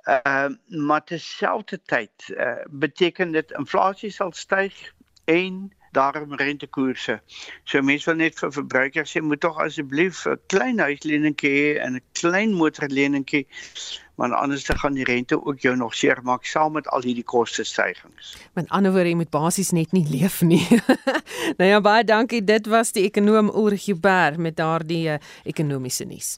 [0.04, 4.94] Ehm uh, maar terselfdertyd uh, beteken dit inflasie sal styg
[5.26, 7.19] en daarom rentekoerse.
[7.63, 11.95] So mense wil net vir verbruikers sê moet tog asseblief 'n klein huisleningkie hê en
[11.95, 13.47] 'n klein motorleningkie
[14.21, 17.63] want anders dan gaan die rente ook jou nog seermaak saam met al hierdie koste
[17.65, 18.36] stygings.
[18.53, 20.62] Met ander woorde, jy moet basies net nie leef nie.
[21.57, 22.43] nou ja, baie dankie.
[22.45, 25.17] Dit was die ekonom Ulrich Huber met daardie uh,
[25.49, 26.36] ekonomiese nuus.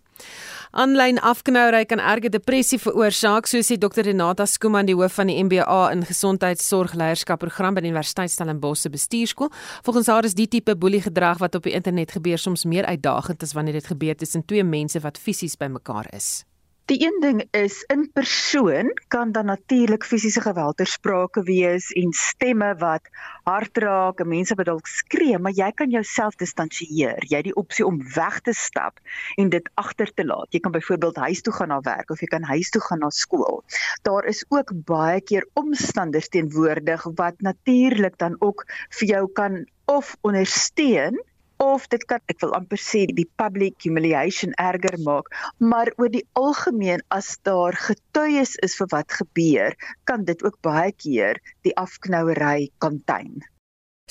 [0.71, 5.35] Aanlyn afknouery kan erge depressie veroorsaak, so sê Dr Renata Skuman, die hoof van die
[5.43, 9.51] MBA in Gesondheidsorgleierskap program by die Universiteit Stellenbosch se bestuurskool.
[9.83, 13.43] Volgens haar is die tipe boelie gedrag wat op die internet gebeur soms meer uitdagend
[13.43, 16.45] as wanneer dit gebeur tussen twee mense wat fisies bymekaar is.
[16.91, 22.11] Die een ding is in persoon kan dan natuurlik fisiese geweld ter sprake wees en
[22.11, 23.07] stemme wat
[23.47, 27.23] hard raak en mense wat dalk skree, maar jy kan jouself distansieer.
[27.23, 28.99] Jy het die opsie om weg te stap
[29.39, 30.51] en dit agter te laat.
[30.51, 33.13] Jy kan byvoorbeeld huis toe gaan na werk of jy kan huis toe gaan na
[33.15, 33.63] skool.
[34.03, 38.67] Daar is ook baie keer omstanders teenwoordig wat natuurlik dan ook
[38.99, 41.23] vir jou kan of ondersteun
[41.63, 45.31] of dit kan ek wil amper sê die public humiliation erger maak
[45.71, 49.75] maar oor die algemeen as daar getuies is vir wat gebeur
[50.11, 53.41] kan dit ook baie keer die afknouery contain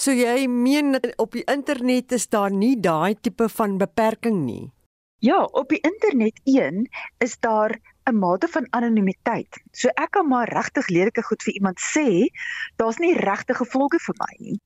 [0.00, 4.64] So jy meen op die internet is daar nie daai tipe van beperking nie
[5.22, 6.88] Ja op die internet een
[7.22, 7.78] is daar
[8.10, 9.62] 'n mate van anonimiteit.
[9.70, 12.26] So ek kan maar regtig lelike goed vir iemand sê,
[12.76, 14.58] daar's nie regte gevolge vir my nie.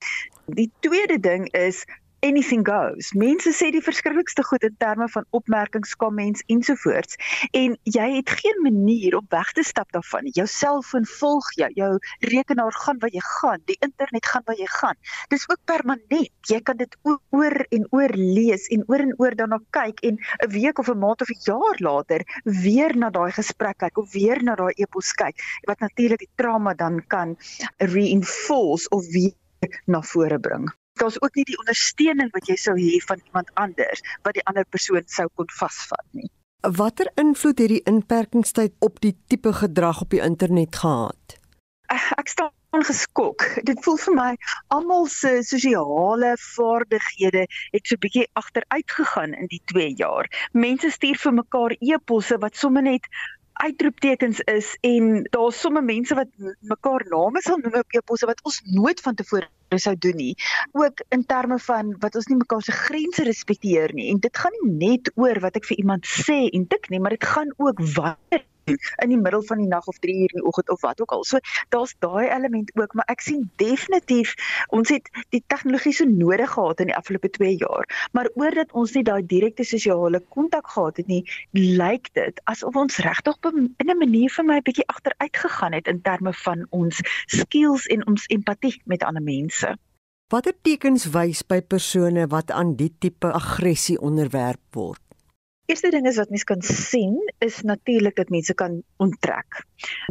[0.46, 1.85] Die tweede ding is
[2.20, 3.12] anything goes.
[3.14, 7.16] Mense sê die verskriklikste goed in terme van opmerkings, comments ensovoorts
[7.52, 10.31] en jy het geen manier om weg te stap daarvan.
[10.38, 11.92] Jou selfoon volg jou, jou
[12.33, 14.96] rekenaar gaan waar jy gaan, die internet gaan waar jy gaan.
[15.29, 16.31] Dis ook permanent.
[16.46, 20.50] Jy kan dit oor en oor lees en oor en oor daarna kyk en 'n
[20.50, 24.42] week of 'n maand of 'n jaar later weer na daai gesprek kyk of weer
[24.42, 27.37] na daai e-pos kyk wat natuurlik die trauma dan kan
[27.76, 29.35] reinforce of weer
[29.87, 34.03] na vore bring daar's ook nie die ondersteuning wat jy sou hê van iemand anders
[34.22, 36.30] wat die ander persoon sou kon vasvat nie.
[36.61, 41.36] Watter invloed het die inperkingstyd op die tipe gedrag op die internet gehad?
[41.86, 42.51] Ek staan
[42.84, 43.44] geskok.
[43.64, 44.32] Dit voel vir my
[44.74, 50.28] almal se sosiale vaardighede het so bietjie agteruit gegaan in die 2 jaar.
[50.53, 53.07] Mense stuur vir mekaar e-posse wat sommer net
[53.64, 56.28] uitroeptekens is en daar's somme mense wat
[56.61, 60.34] mekaar name sal noem op e-posse wat ons nooit van tevore sou doen nie.
[60.72, 64.10] Ook in terme van wat ons nie mekaar se grense respekteer nie.
[64.12, 67.16] En dit gaan nie net oor wat ek vir iemand sê en tik nie, maar
[67.16, 68.46] dit gaan ook wanneer
[69.02, 71.12] in die middel van die nag of 3 uur in die oggend of wat ook
[71.12, 71.24] al.
[71.24, 71.38] So
[71.68, 74.34] daar's daai element ook, maar ek sien definitief
[74.68, 78.94] ons het die tegnologie so nodig gehad in die afgelope 2 jaar, maar oordat ons
[78.98, 83.98] nie daai direkte sosiale kontak gehad het nie, lyk dit asof ons regtig in 'n
[83.98, 88.26] manier vir my 'n bietjie agteruit gegaan het in terme van ons skills en ons
[88.26, 89.76] empatie met ander mense.
[90.28, 95.05] Watter tekens wys by persone wat aan die tipe aggressie onderwerp word?
[95.66, 99.64] Eerste ding is wat mens kan sien is natuurlik dat mense kan onttrek.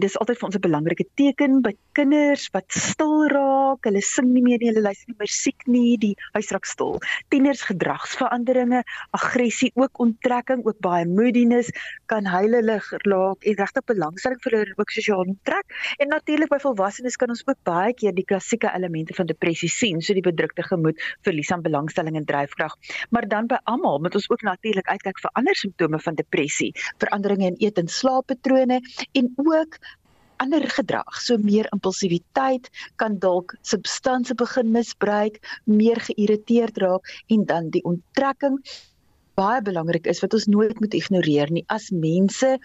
[0.03, 4.41] Dis altyd vir ons 'n belangrike teken by kinders wat stil raak, hulle sing nie
[4.43, 6.99] meer nie, hulle luister nie musiek nie, die huis raak stil.
[7.31, 8.83] Tieners gedragsveranderinge,
[9.15, 11.71] aggressie, ook onttrekking, ook baie moodiness
[12.11, 15.71] kan huilerig raak en regtig belangstelling vir hulle ook sosiaal onttrek.
[15.99, 20.01] En natuurlik by volwassenes kan ons ook baie keer die klassieke elemente van depressie sien,
[20.01, 22.75] so die bedrukte gemoed, verlies aan belangstelling en dryfkrag.
[23.09, 27.51] Maar dan by almal moet ons ook natuurlik uitkyk vir ander simptome van depressie, veranderinge
[27.51, 28.79] in eet en slaappatrone
[29.13, 29.77] en ook
[30.41, 32.67] ander gedrag, so meer impulsiwiteit,
[32.99, 38.57] kan dalk substansie begin misbruik, meer geïrriteerd raak en dan die onttrekking
[39.35, 41.63] baie belangrik is wat ons nooit moet ignoreer nie.
[41.67, 42.55] As mense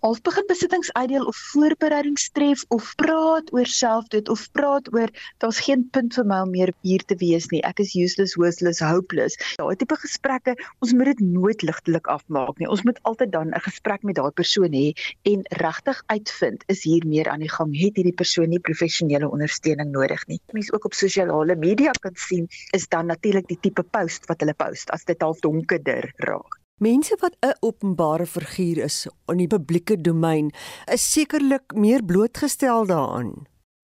[0.00, 5.10] of begin besittings-uitdeel of voorbereidingstref of praat oor selfdood of praat oor
[5.44, 7.60] daar's geen punt vir my om meer hier te wees nie.
[7.68, 9.36] Ek is useless, worthless, hopeless.
[9.60, 12.68] Daai tipe gesprekke, ons moet dit nooit ligtelik afmaak nie.
[12.72, 14.86] Ons moet altyd dan 'n gesprek met daai persoon hê
[15.32, 17.76] en regtig uitvind is hier meer aan die gang.
[17.76, 20.40] Het hierdie persoon nie professionele ondersteuning nodig nie?
[20.52, 24.54] Mense ook op sosiale media kan sien is dan natuurlik die tipe post wat hulle
[24.54, 26.59] post as dit half donkerder raak.
[26.80, 30.46] Mense wat 'n openbare figuur is in die publieke domein,
[30.88, 33.28] is sekerlik meer blootgestel daaraan.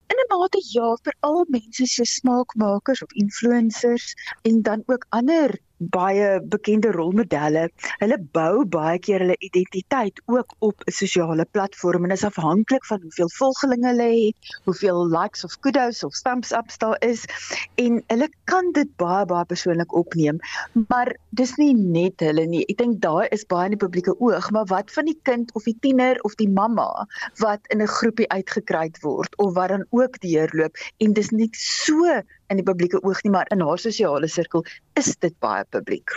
[0.09, 6.41] In 'n mate ja, veral mense so smaakmakers of influencers en dan ook ander baie
[6.41, 7.67] bekende rolmodelle.
[8.01, 13.01] Hulle bou baie keer hulle identiteit ook op 'n sosiale platform en is afhanklik van
[13.01, 17.25] hoeveel volgelinge hulle het, hoeveel likes of kudos of thumbs ups daar is
[17.75, 20.39] en hulle kan dit baie baie persoonlik opneem.
[20.87, 22.65] Maar dis nie net hulle nie.
[22.65, 25.63] Ek dink daai is baie in die publieke oog, maar wat van die kind of
[25.63, 27.07] die tiener of die mamma
[27.39, 32.21] wat in 'n groepie uitgekry word of wat dan ook deurloop en dis net so
[32.49, 34.65] in die publieke oog nie, maar in haar sosiale sirkel
[34.99, 36.15] is dit baie publiek.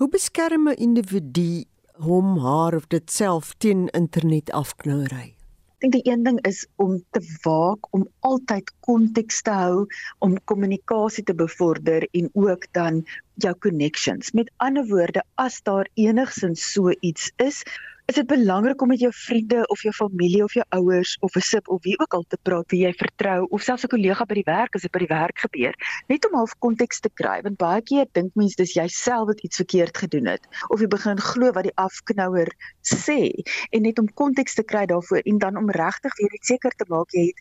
[0.00, 1.64] Hoe beskerm 'n individu
[2.00, 5.34] hom, haar of dit self teen internetafknouery?
[5.82, 9.86] Ek dink die een ding is om te waak om altyd konteks te hou,
[10.18, 13.04] om kommunikasie te bevorder en ook dan
[13.34, 14.30] jou connections.
[14.32, 17.64] Met ander woorde, as daar enigsins so iets is,
[18.12, 21.40] is dit belangrik om met jou vriende of jou familie of jou ouers of 'n
[21.40, 24.34] sip of wie ook al te praat wie jy vertrou of selfs 'n kollega by
[24.34, 25.74] die werk as dit by die werk gebeur
[26.08, 29.56] net om half konteks te kry want baie keer dink mense dis jouself wat iets
[29.56, 32.52] verkeerd gedoen het of jy begin glo wat die afknouer
[32.82, 33.32] sê
[33.70, 36.84] en net om konteks te kry daarvoor en dan om regtig weer net seker te
[36.88, 37.40] maak jy het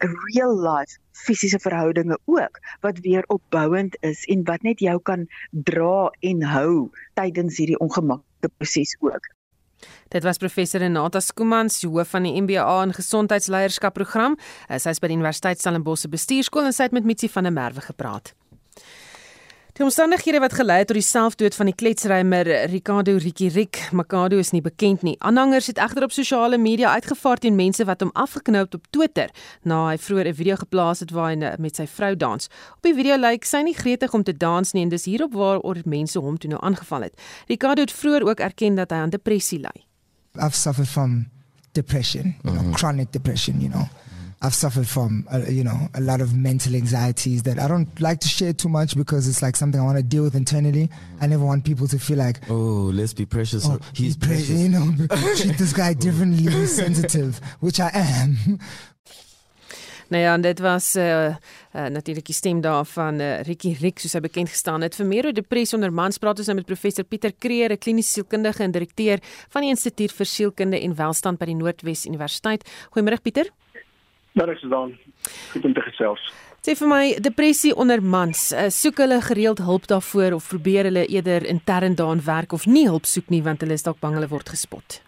[0.00, 5.28] 'n real life fisiese verhoudinge ook wat weer opbouend is en wat net jou kan
[5.50, 9.36] dra en hou tydens hierdie ongemaklike proses ook.
[10.08, 14.38] Dit was professor Renata Skumans, hoof van die MBA in Gesondheidsleierskap program.
[14.68, 17.56] Sy is by die Universiteit Stellenbosch se bestuurskool en sy het met Mitsi van der
[17.56, 18.34] Merwe gepraat.
[19.76, 24.54] Die omstandighede wat gelei het tot die selfdood van die kletsrymer Ricardo Rikirik Makado is
[24.54, 25.18] nie bekend nie.
[25.20, 29.28] Aanhangers het egter op sosiale media uitgevaar teen mense wat hom afgeknou het op Twitter
[29.68, 32.48] na hy vroeër 'n video geplaas het waar hy met sy vrou dans.
[32.76, 35.76] Op die video lyk sy nie gretig om te dans nie en dis hierop waaroor
[35.84, 37.20] mense hom toe nou aangeval het.
[37.46, 39.84] Ricardo het vroeër ook erken dat hy aan depressie ly.
[40.40, 41.28] I've suffered from
[41.72, 42.74] depression, you know, mm -hmm.
[42.74, 43.88] chronic depression, you know.
[44.42, 48.20] I've suffered from, uh, you know, a lot of mental anxieties that I don't like
[48.20, 50.90] to share too much because it's like something I want to deal with internally.
[51.20, 53.66] I never want people to feel like, oh, let's be precious.
[53.66, 54.50] Oh, he's precious.
[54.50, 54.92] You know,
[55.36, 58.58] treat this guy differently, he's sensitive, which I am.
[60.08, 61.26] Nou ja, dit was uh,
[61.72, 64.94] uh natuurlik die stem daar van uh, Ricky Rick soos hy bekend gestaan het.
[64.94, 68.12] Vir meer oor depressie onder mans praat ons nou met professor Pieter Kreer, 'n kliniese
[68.12, 69.18] sielkundige en direkteur
[69.50, 72.62] van die Instituut vir Sielkunde en Welstand by die Noordwes Universiteit.
[72.94, 73.50] Goeiemôre Pieter.
[74.36, 74.96] Daar is dan
[75.52, 76.20] goed om te gesels.
[76.60, 81.06] Sê vir my depressie onder mans, uh, soek hulle gereeld hulp daarvoor of probeer hulle
[81.06, 84.28] eerder intern daaraan werk of nie hulp soek nie want hulle is dalk bang hulle
[84.28, 84.98] word gespot.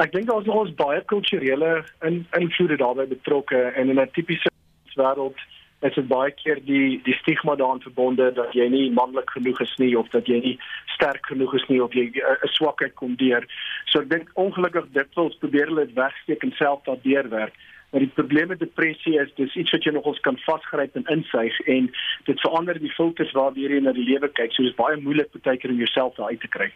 [0.00, 1.72] Ek dink daar is nog ons baie kulturele
[2.08, 4.48] in, invloede daarbey betrokke en in 'n tipiese
[4.96, 5.36] wêreld
[5.82, 9.74] is dit baie keer die die stigma daaraan verbonde dat jy nie manlik genoeg is
[9.82, 10.56] nie of dat jy nie
[10.94, 13.44] sterk genoeg is nie of jy eh, 'n swakheid kom deur.
[13.90, 17.54] So ek dink ongelukkig dit wil probeer hulle dit wegsteek en self daardeur werk
[17.92, 21.58] Maar die probleem met depressie is dis iets wat jy nogals kan vasgryp en insuig
[21.74, 21.90] en
[22.28, 24.54] dit verander die filters waardeur jy na die lewe kyk.
[24.56, 26.70] So dis baie moeilik baie keer om jouself daar uit te kry.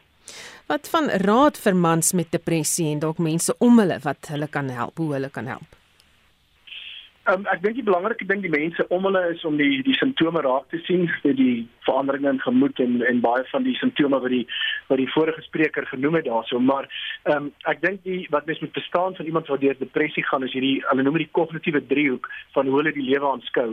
[0.68, 4.68] Wat van raad vir mans met depressie en dalk mense om hulle wat hulle kan
[4.68, 5.75] help, hoe hulle kan help?
[7.26, 10.38] Um, ek dink die belangrike ding die mense om hulle is om die die simptome
[10.44, 14.44] raak te sien, die veranderinge in gemoed en en baie van die simptome wat die
[14.86, 16.86] wat die vorige spreker genoem het daarso, maar
[17.24, 20.46] ehm um, ek dink die wat mens moet verstaan van iemand wat deur depressie gaan
[20.46, 23.68] is hierdie hulle noem dit die kognitiewe driehoek van hoe hulle die lewe aanskou.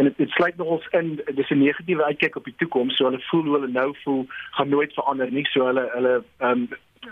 [0.00, 3.44] En dit sluit nogals in dis 'n negatiewe uitkyk op die toekoms, so hulle voel
[3.44, 4.26] hoe hulle nou voel
[4.56, 6.68] gaan nooit verander nie, so hulle hulle ehm um,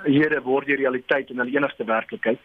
[0.09, 2.41] hierde word die realiteit en hulle enigste werklikheid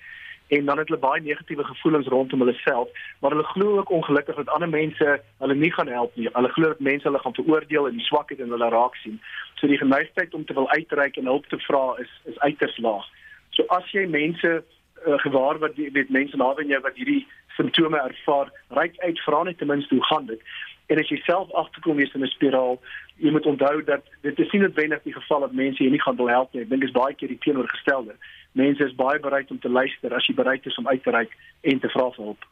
[0.47, 2.89] en dan het hulle baie negatiewe gevoelens rondom hulle self,
[3.19, 6.29] maar hulle glo ook ongelukkig dat ander mense hulle nie gaan help nie.
[6.33, 9.19] Hulle glo dat mense hulle gaan veroordeel en die swakheid in hulle raak sien.
[9.55, 13.05] So die geneigtheid om te wil uitreik en hulp te vra is is uiters laag.
[13.49, 14.63] So as jy mense
[15.07, 17.27] uh, gewaar wat weet mense naby jou wat hierdie
[17.57, 20.41] simptome ervaar, reik uit, vra net ten minste hoe gaan dit?
[20.87, 22.79] En as jy self agterkom jy's in 'n spiraal,
[23.17, 26.15] jy moet onthou dat dit is nie noodwendig die geval dat mense jou nie gaan
[26.15, 26.61] wil help nie.
[26.61, 28.15] Ek dink dit is baie keer die teenoorgestelde
[28.57, 31.33] mense is baie bereid om te luister as jy bereid is om uit te reik
[31.61, 32.45] en te vra vir hulp.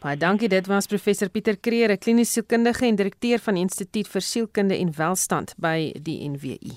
[0.00, 0.48] Baie dankie.
[0.48, 4.76] Dit was professor Pieter Kreer, 'n kliniese sielkundige en direkteur van die Instituut vir Sielkunde
[4.78, 6.72] en Welstand by die NWI.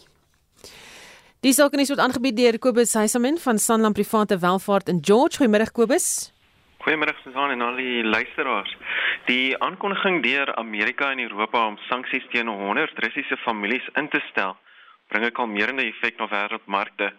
[1.43, 5.37] Die sakenis word aangebied deur Kobus Heisamen van Sanlam Private Welvaart in George.
[5.37, 6.31] Goeiemôre Kobus.
[6.83, 8.71] Goeiemôre Susan en al die luisteraars.
[9.27, 14.55] Die aankondiging deur Amerika en Europa om sanksies teen 100 Russiese families in te stel,
[15.07, 17.13] bring 'n kalmerende effek na wêreldmarkte.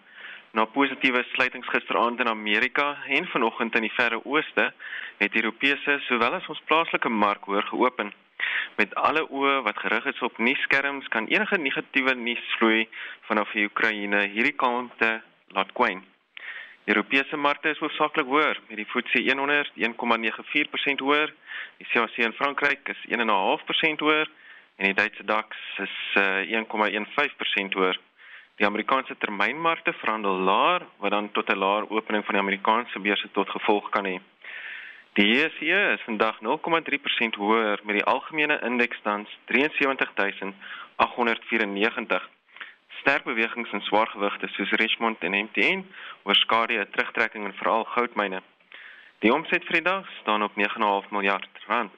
[0.55, 4.69] Na positiewe sluitings gisteraand in Amerika en vanoggend in die Verre Ooste,
[5.19, 8.13] het Europese sowel as ons plaaslike mark hoër geopen.
[8.79, 12.87] Met alle oë wat gerig is op nuusskerms, kan enige negatiewe nuus vloei
[13.27, 15.11] vanaf die Oekraïne hierdie kalmte
[15.59, 16.05] laat kwyn.
[16.87, 21.35] Europese markte is hoofsaaklik hoër, met die FTSE 100 1,94% hoër,
[21.83, 24.31] die CAC in Frankryk is 1,5% hoër
[24.77, 27.99] en die Duitse DAX is uh, eh, 1,15% hoër.
[28.57, 33.31] Die Amerikaanse termynmarkte verhandel laer wat dan tot 'n laer opening van die Amerikaanse beurse
[33.31, 34.21] tot gevolg kan hê.
[35.13, 42.29] Die JSE is vandag 0,3% hoër met die algemene indeks tans 73894.
[43.01, 45.91] Sterk bewegings in swaargewigte soos Richmond en MTN
[46.23, 48.43] oorskadu 'n terugtrekking in veral goudmyne.
[49.19, 51.93] Die omset vir die dag staan op 9,5 miljard rand.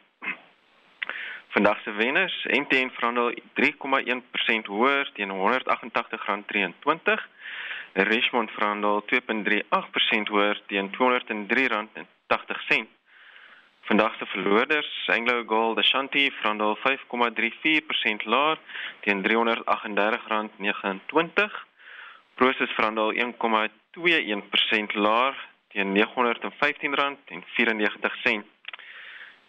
[1.57, 7.17] Vandag se wenners, MTN verhandel 3,1% hoër teen R188.23.
[7.93, 12.85] Richmond verhandel 2.38% hoër teen R203.80.
[13.89, 18.59] Vandag se verloorders, Anglo Gold Ashanti verhandel 5,34% laer
[19.01, 21.51] teen R338.29.
[22.35, 28.56] Prosus verhandel 1,21% laer teen R915.94.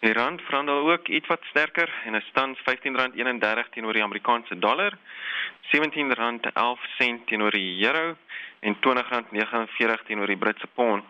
[0.00, 4.94] Die rand verhandel ook iets wat sterker en is tans R15.31 teenoor die Amerikaanse dollar,
[5.62, 8.16] R17.11 teenoor die euro
[8.60, 11.04] en R20.49 teenoor die Britse pond.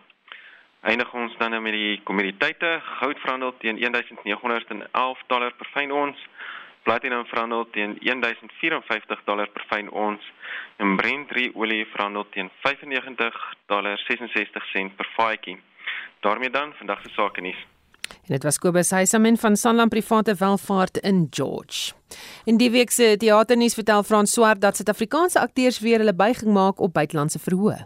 [0.81, 2.81] Eindig ons dan met die kommoditeite.
[2.83, 6.27] Goud verhandel teen 1911 dollar per fyn ons.
[6.83, 10.31] Platinum verhandel teen 1054 dollar per fyn ons
[10.77, 15.59] en Brent olie verhandel teen 95 dollar 66 sent per vatjie.
[16.19, 17.78] daarmee dan vandag se sake nuus.
[18.09, 21.93] En dit was Kobus Heisamen van Sanlam Private Welvaart in George.
[22.45, 26.79] In die week se teaternuus vertel Frans Swart dat Suid-Afrikaanse akteurs weer hulle buiging maak
[26.79, 27.85] op buitelandse verhoë.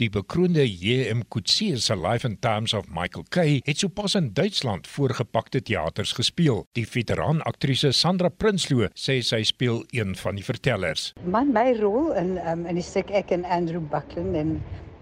[0.00, 1.20] Die bekroonde J.M.
[1.28, 6.64] Coetzee se Life and Times of Michael Kay het sopas in Duitsland voorgepakte teaters gespeel.
[6.72, 11.12] Die veteran aktrise Sandra Prinsloo sê sy speel een van die vertellers.
[11.22, 14.56] My my rol in um, in die stuk ek en Andrew Buckland en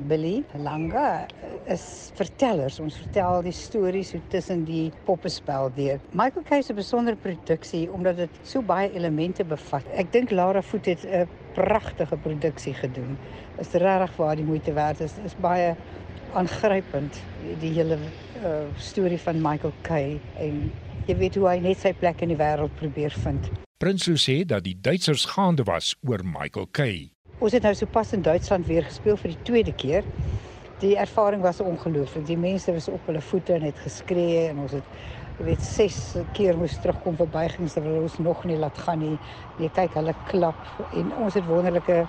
[0.09, 1.27] Billy Langa
[1.69, 2.81] is vertellers.
[2.81, 6.01] Ons vertel die stories so tussen die poppespel deur.
[6.13, 9.87] Michael Kay se besondere produksie omdat dit so baie elemente bevat.
[9.95, 13.19] Ek dink Lara Voet het 'n pragtige produksie gedoen.
[13.59, 15.13] Is regtig waar die moeite werd is.
[15.25, 15.77] Is baie
[16.35, 17.21] aangrypend
[17.61, 17.99] die hele
[18.45, 20.73] uh, storie van Michael Kay en
[21.07, 23.51] jy weet hoe hy net sy plek in die wêreld probeer vind.
[23.81, 27.11] Prinsloo sê dat die Duitsers gaande was oor Michael Kay.
[27.41, 30.05] Ons het nou sopas in Duitsland weer gespeel vir die tweede keer.
[30.83, 32.27] Die ervaring was ongelooflik.
[32.29, 35.97] Die mense was op hulle voete en het geskree en ons het weet ses
[36.37, 39.17] keer moes terugkom vir buigings terwyl ons nog nie laat gaan nie.
[39.57, 42.03] Jy kyk hulle klap en ons het wonderlike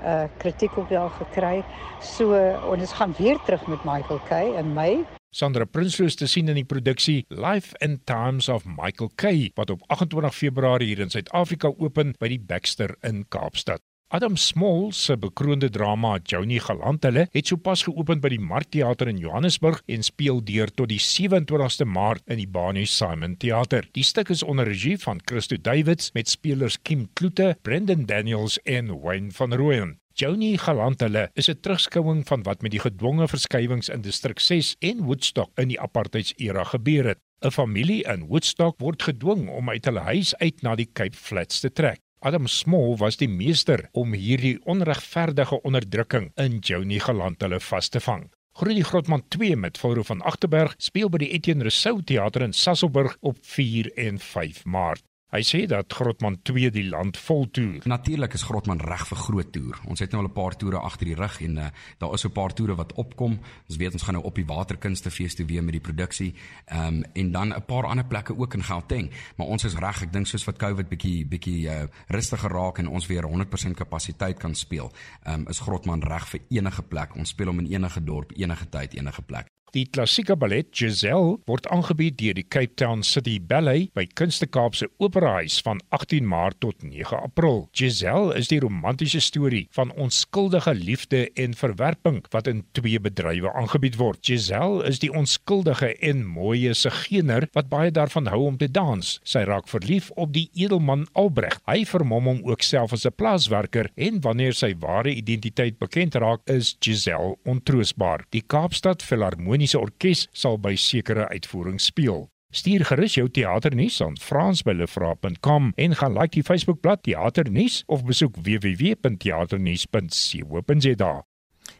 [0.00, 1.60] uh kritiek ook daar gekry.
[2.00, 2.32] So
[2.72, 5.04] ons gaan weer terug met Michael Kay in Mei.
[5.30, 9.84] Sandra Prinsloo te sien in die produksie Life and Times of Michael Kay wat op
[9.92, 13.84] 28 Februarie hier in Suid-Afrika open by die Baxter in Kaapstad.
[14.12, 19.84] Adam Small se bekroonde drama Johnny Galantele het sopas geopen by die Markteater in Johannesburg
[19.86, 23.86] en speel deur tot die 27ste Maart in die Bani Simon Theater.
[23.94, 28.90] Die stuk is onder regie van Christo Davids met spelers Kim Kloete, Brendan Daniels en
[28.98, 29.94] Wayne van Rooyen.
[30.18, 35.06] Johnny Galantele is 'n terugskouing van wat met die gedwonge verskywings in distrik 6 en
[35.06, 37.18] Woodstock in die apartheidsera gebeur het.
[37.44, 41.60] 'n Familie in Woodstock word gedwing om uit hulle huis uit na die Cape Flats
[41.60, 42.00] te trek.
[42.22, 48.26] Adam Small was die meester om hierdie onregverdige onderdrukking in Johnny Galantele vas te vang.
[48.60, 53.16] Groenie Grotman 2 met Volro van Agterberg speel by die Etienne Rousseau Theater in Sasolburg
[53.24, 55.06] op 4 en 5 Maart.
[55.30, 57.84] Hy sê dat Grotman 2 die land vol toer.
[57.86, 59.76] Natuurlik is Grotman reg vir groot toer.
[59.86, 61.66] Ons het nou al 'n paar toere agter die rug en uh,
[61.98, 63.38] daar is 'n paar toere wat opkom.
[63.68, 66.34] Ons weet ons gaan nou op die Waterkunstefees toe weer met die produksie.
[66.66, 69.10] Ehm um, en dan 'n paar ander plekke ook in Gauteng.
[69.36, 72.88] Maar ons is reg, ek dink soos wat COVID bietjie bietjie uh, rustiger raak en
[72.88, 74.92] ons weer 100% kapasiteit kan speel.
[75.22, 77.16] Ehm um, is Grotman reg vir enige plek.
[77.16, 79.46] Ons speel hom in enige dorp, enige tyd, enige plek.
[79.70, 84.74] Die klassieke ballet Giselle word aangebied deur die Cape Town City Ballet by Kunste Kaap
[84.74, 87.60] se Operahuis van 18 Maart tot 9 April.
[87.78, 94.00] Giselle is die romantiese storie van onskuldige liefde en verwerping wat in twee bedrywe aangebied
[94.00, 94.18] word.
[94.26, 99.12] Giselle is die onskuldige en mooie sigeuner wat baie daarvan hou om te dans.
[99.22, 101.62] Sy raak verlief op die edelman Albrecht.
[101.70, 106.42] Hy vermom hom ook self as 'n plaaswerker en wanneer sy ware identiteit bekend raak,
[106.50, 108.26] is Giselle ontroosbaar.
[108.34, 112.30] Die Kaapstad Philharmonie Sinfoniese Orkees sal by sekere uitvoerings speel.
[112.50, 121.24] Stuur gerus jou teaternuus aan frans@lefra.com en gaan like die Facebookblad Teaternuus of besoek www.teaternuus.co.za.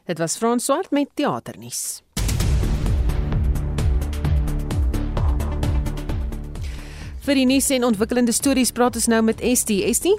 [0.05, 2.03] Dit was Frans Swart met Teaternuus.
[7.21, 9.85] Vir die nuus en ontwikkelende stories praat ons nou met Estie.
[9.85, 10.15] Estie?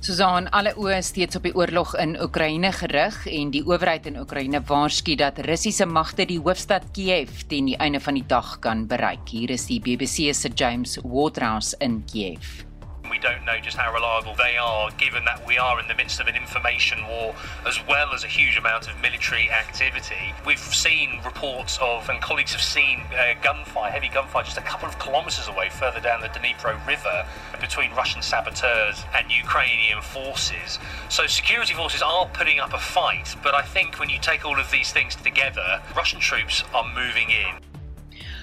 [0.00, 4.62] Susan, alle oë steeds op die oorlog in Oekraïne gerig en die owerheid in Oekraïne
[4.70, 9.28] waarsku dat Russiese magte die hoofstad Kiev teen die einde van die dag kan bereik.
[9.28, 12.69] Hier is die BBC se James Waterhouse in Kiev.
[13.10, 16.20] We don't know just how reliable they are, given that we are in the midst
[16.20, 17.34] of an information war
[17.66, 20.32] as well as a huge amount of military activity.
[20.46, 24.88] We've seen reports of, and colleagues have seen uh, gunfire, heavy gunfire, just a couple
[24.88, 27.26] of kilometres away further down the Dnipro River
[27.60, 30.78] between Russian saboteurs and Ukrainian forces.
[31.08, 34.58] So security forces are putting up a fight, but I think when you take all
[34.58, 37.69] of these things together, Russian troops are moving in.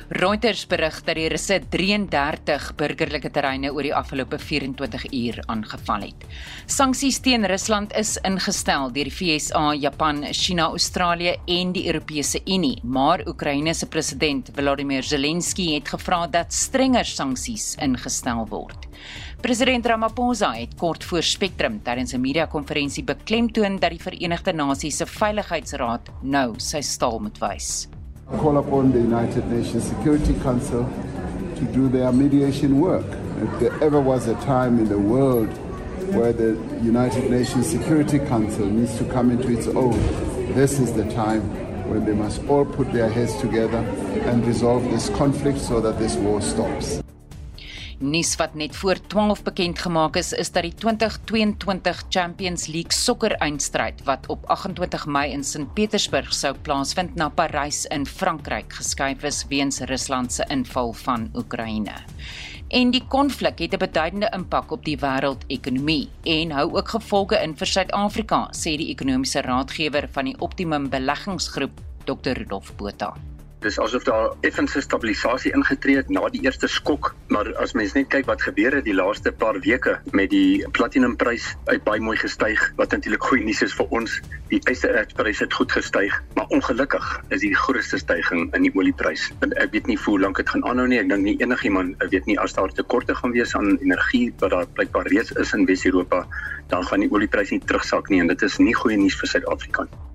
[0.07, 6.21] Reuters berig dat die Russe 33 burgerlike terreine oor die afgelope 24 uur aangeval het.
[6.71, 12.79] Sanksies teen Rusland is ingestel deur die VSA, Japan, China, Australië en die Europese Unie,
[12.83, 18.87] maar Oekraïne se president Volodymyr Zelensky het gevra dat strenger sanksies ingestel word.
[19.43, 25.05] President Ramaphosa het kort voor Spectrum tydens 'n media-konferensie beklemtoon dat die Verenigde Nasies se
[25.05, 27.96] Veiligheidsraad nou sy staal moet wys.
[28.35, 30.83] Call upon the United Nations Security Council
[31.55, 33.05] to do their mediation work.
[33.41, 35.47] If there ever was a time in the world
[36.13, 39.97] where the United Nations Security Council needs to come into its own,
[40.53, 41.41] this is the time
[41.89, 46.15] when they must all put their heads together and resolve this conflict so that this
[46.17, 47.01] war stops.
[47.97, 53.33] Nuus wat net voor 12 bekend gemaak is, is dat die 2022 Champions League sokker
[53.41, 59.25] eindstryd wat op 28 Mei in Sint Petersburg sou plaasvind na Parys in Frankryk geskuif
[59.25, 61.95] is weens Rusland se inval van Oekraïne.
[62.69, 67.57] En die konflik het 'n beduidende impak op die wêreldekonomie en hou ook gevolge in
[67.57, 72.37] vir Suid-Afrika, sê die ekonomiese raadgewer van die Optimum Beleggingsgroep, Dr.
[72.37, 73.13] Rudolf Botha.
[73.57, 78.05] Dis asof daar effense stabilisasie ingetree het na die eerste skok, maar as mens net
[78.13, 82.61] kyk wat gebeur het die laaste paar weke met die platinumprys uit baie mooi gestyg,
[82.77, 84.19] wat natuurlik goeie nuus is vir ons.
[84.51, 89.25] Die ysterertsprys het goed gestyg, maar ongelukkig is die grootste stygings in die olieprys.
[89.41, 91.01] En ek weet nie hoe lank dit gaan aanhou nie.
[91.01, 94.69] Ek dink nie enigiemand weet nie as daar tekorte gaan wees aan energie wat daar
[94.77, 96.27] blykbaar reeds is in Wes-Europa,
[96.69, 99.89] dan gaan die olieprys nie terugsak nie en dit is nie goeie nuus vir Suid-Afrika
[99.89, 100.06] nie.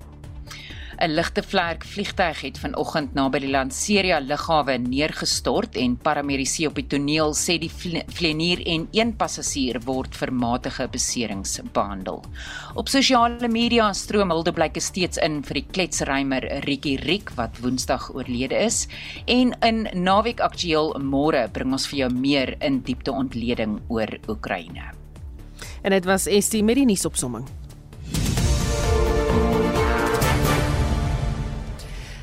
[1.00, 6.86] 'n ligte vlerk vliegtyg het vanoggend naby die Lanseria lughawe neergestort en paramedici op die
[6.86, 12.22] toneel sê die vlieënier en een passasier word vir matige beserings behandel.
[12.74, 18.58] Op sosiale media stroom huldeblyke steeds in vir die kletsrymer Ricky Riek wat Woensdag oorlede
[18.64, 18.86] is
[19.26, 24.92] en in naweek aktueel môre bring ons vir jou meer in diepte ontleding oor Oekraïne.
[25.82, 27.48] En dit was Estie met die nuusopsomming.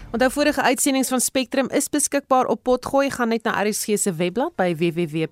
[0.09, 3.11] Onthou vorige uitsendings van Spectrum is beskikbaar op Potgooi.
[3.13, 5.25] Gaan net na RSG se webblad by www.rsg.co.za.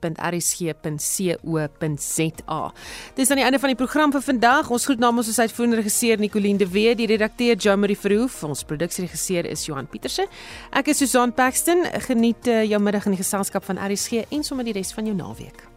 [3.17, 4.69] Dis aan die einde van die program vir vandag.
[4.69, 9.49] Ons groet namens ons uitvoerende regisseur Nicoline de Wet, die redakteur Jean-Marie Verhoef, ons produksieregisseur
[9.49, 10.28] is Johan Pieterse.
[10.69, 11.82] Ek is Susan Paxton.
[12.05, 15.17] Geniet uh, jou middag in die geselskap van RSG en sommer die res van jou
[15.17, 15.76] naweek.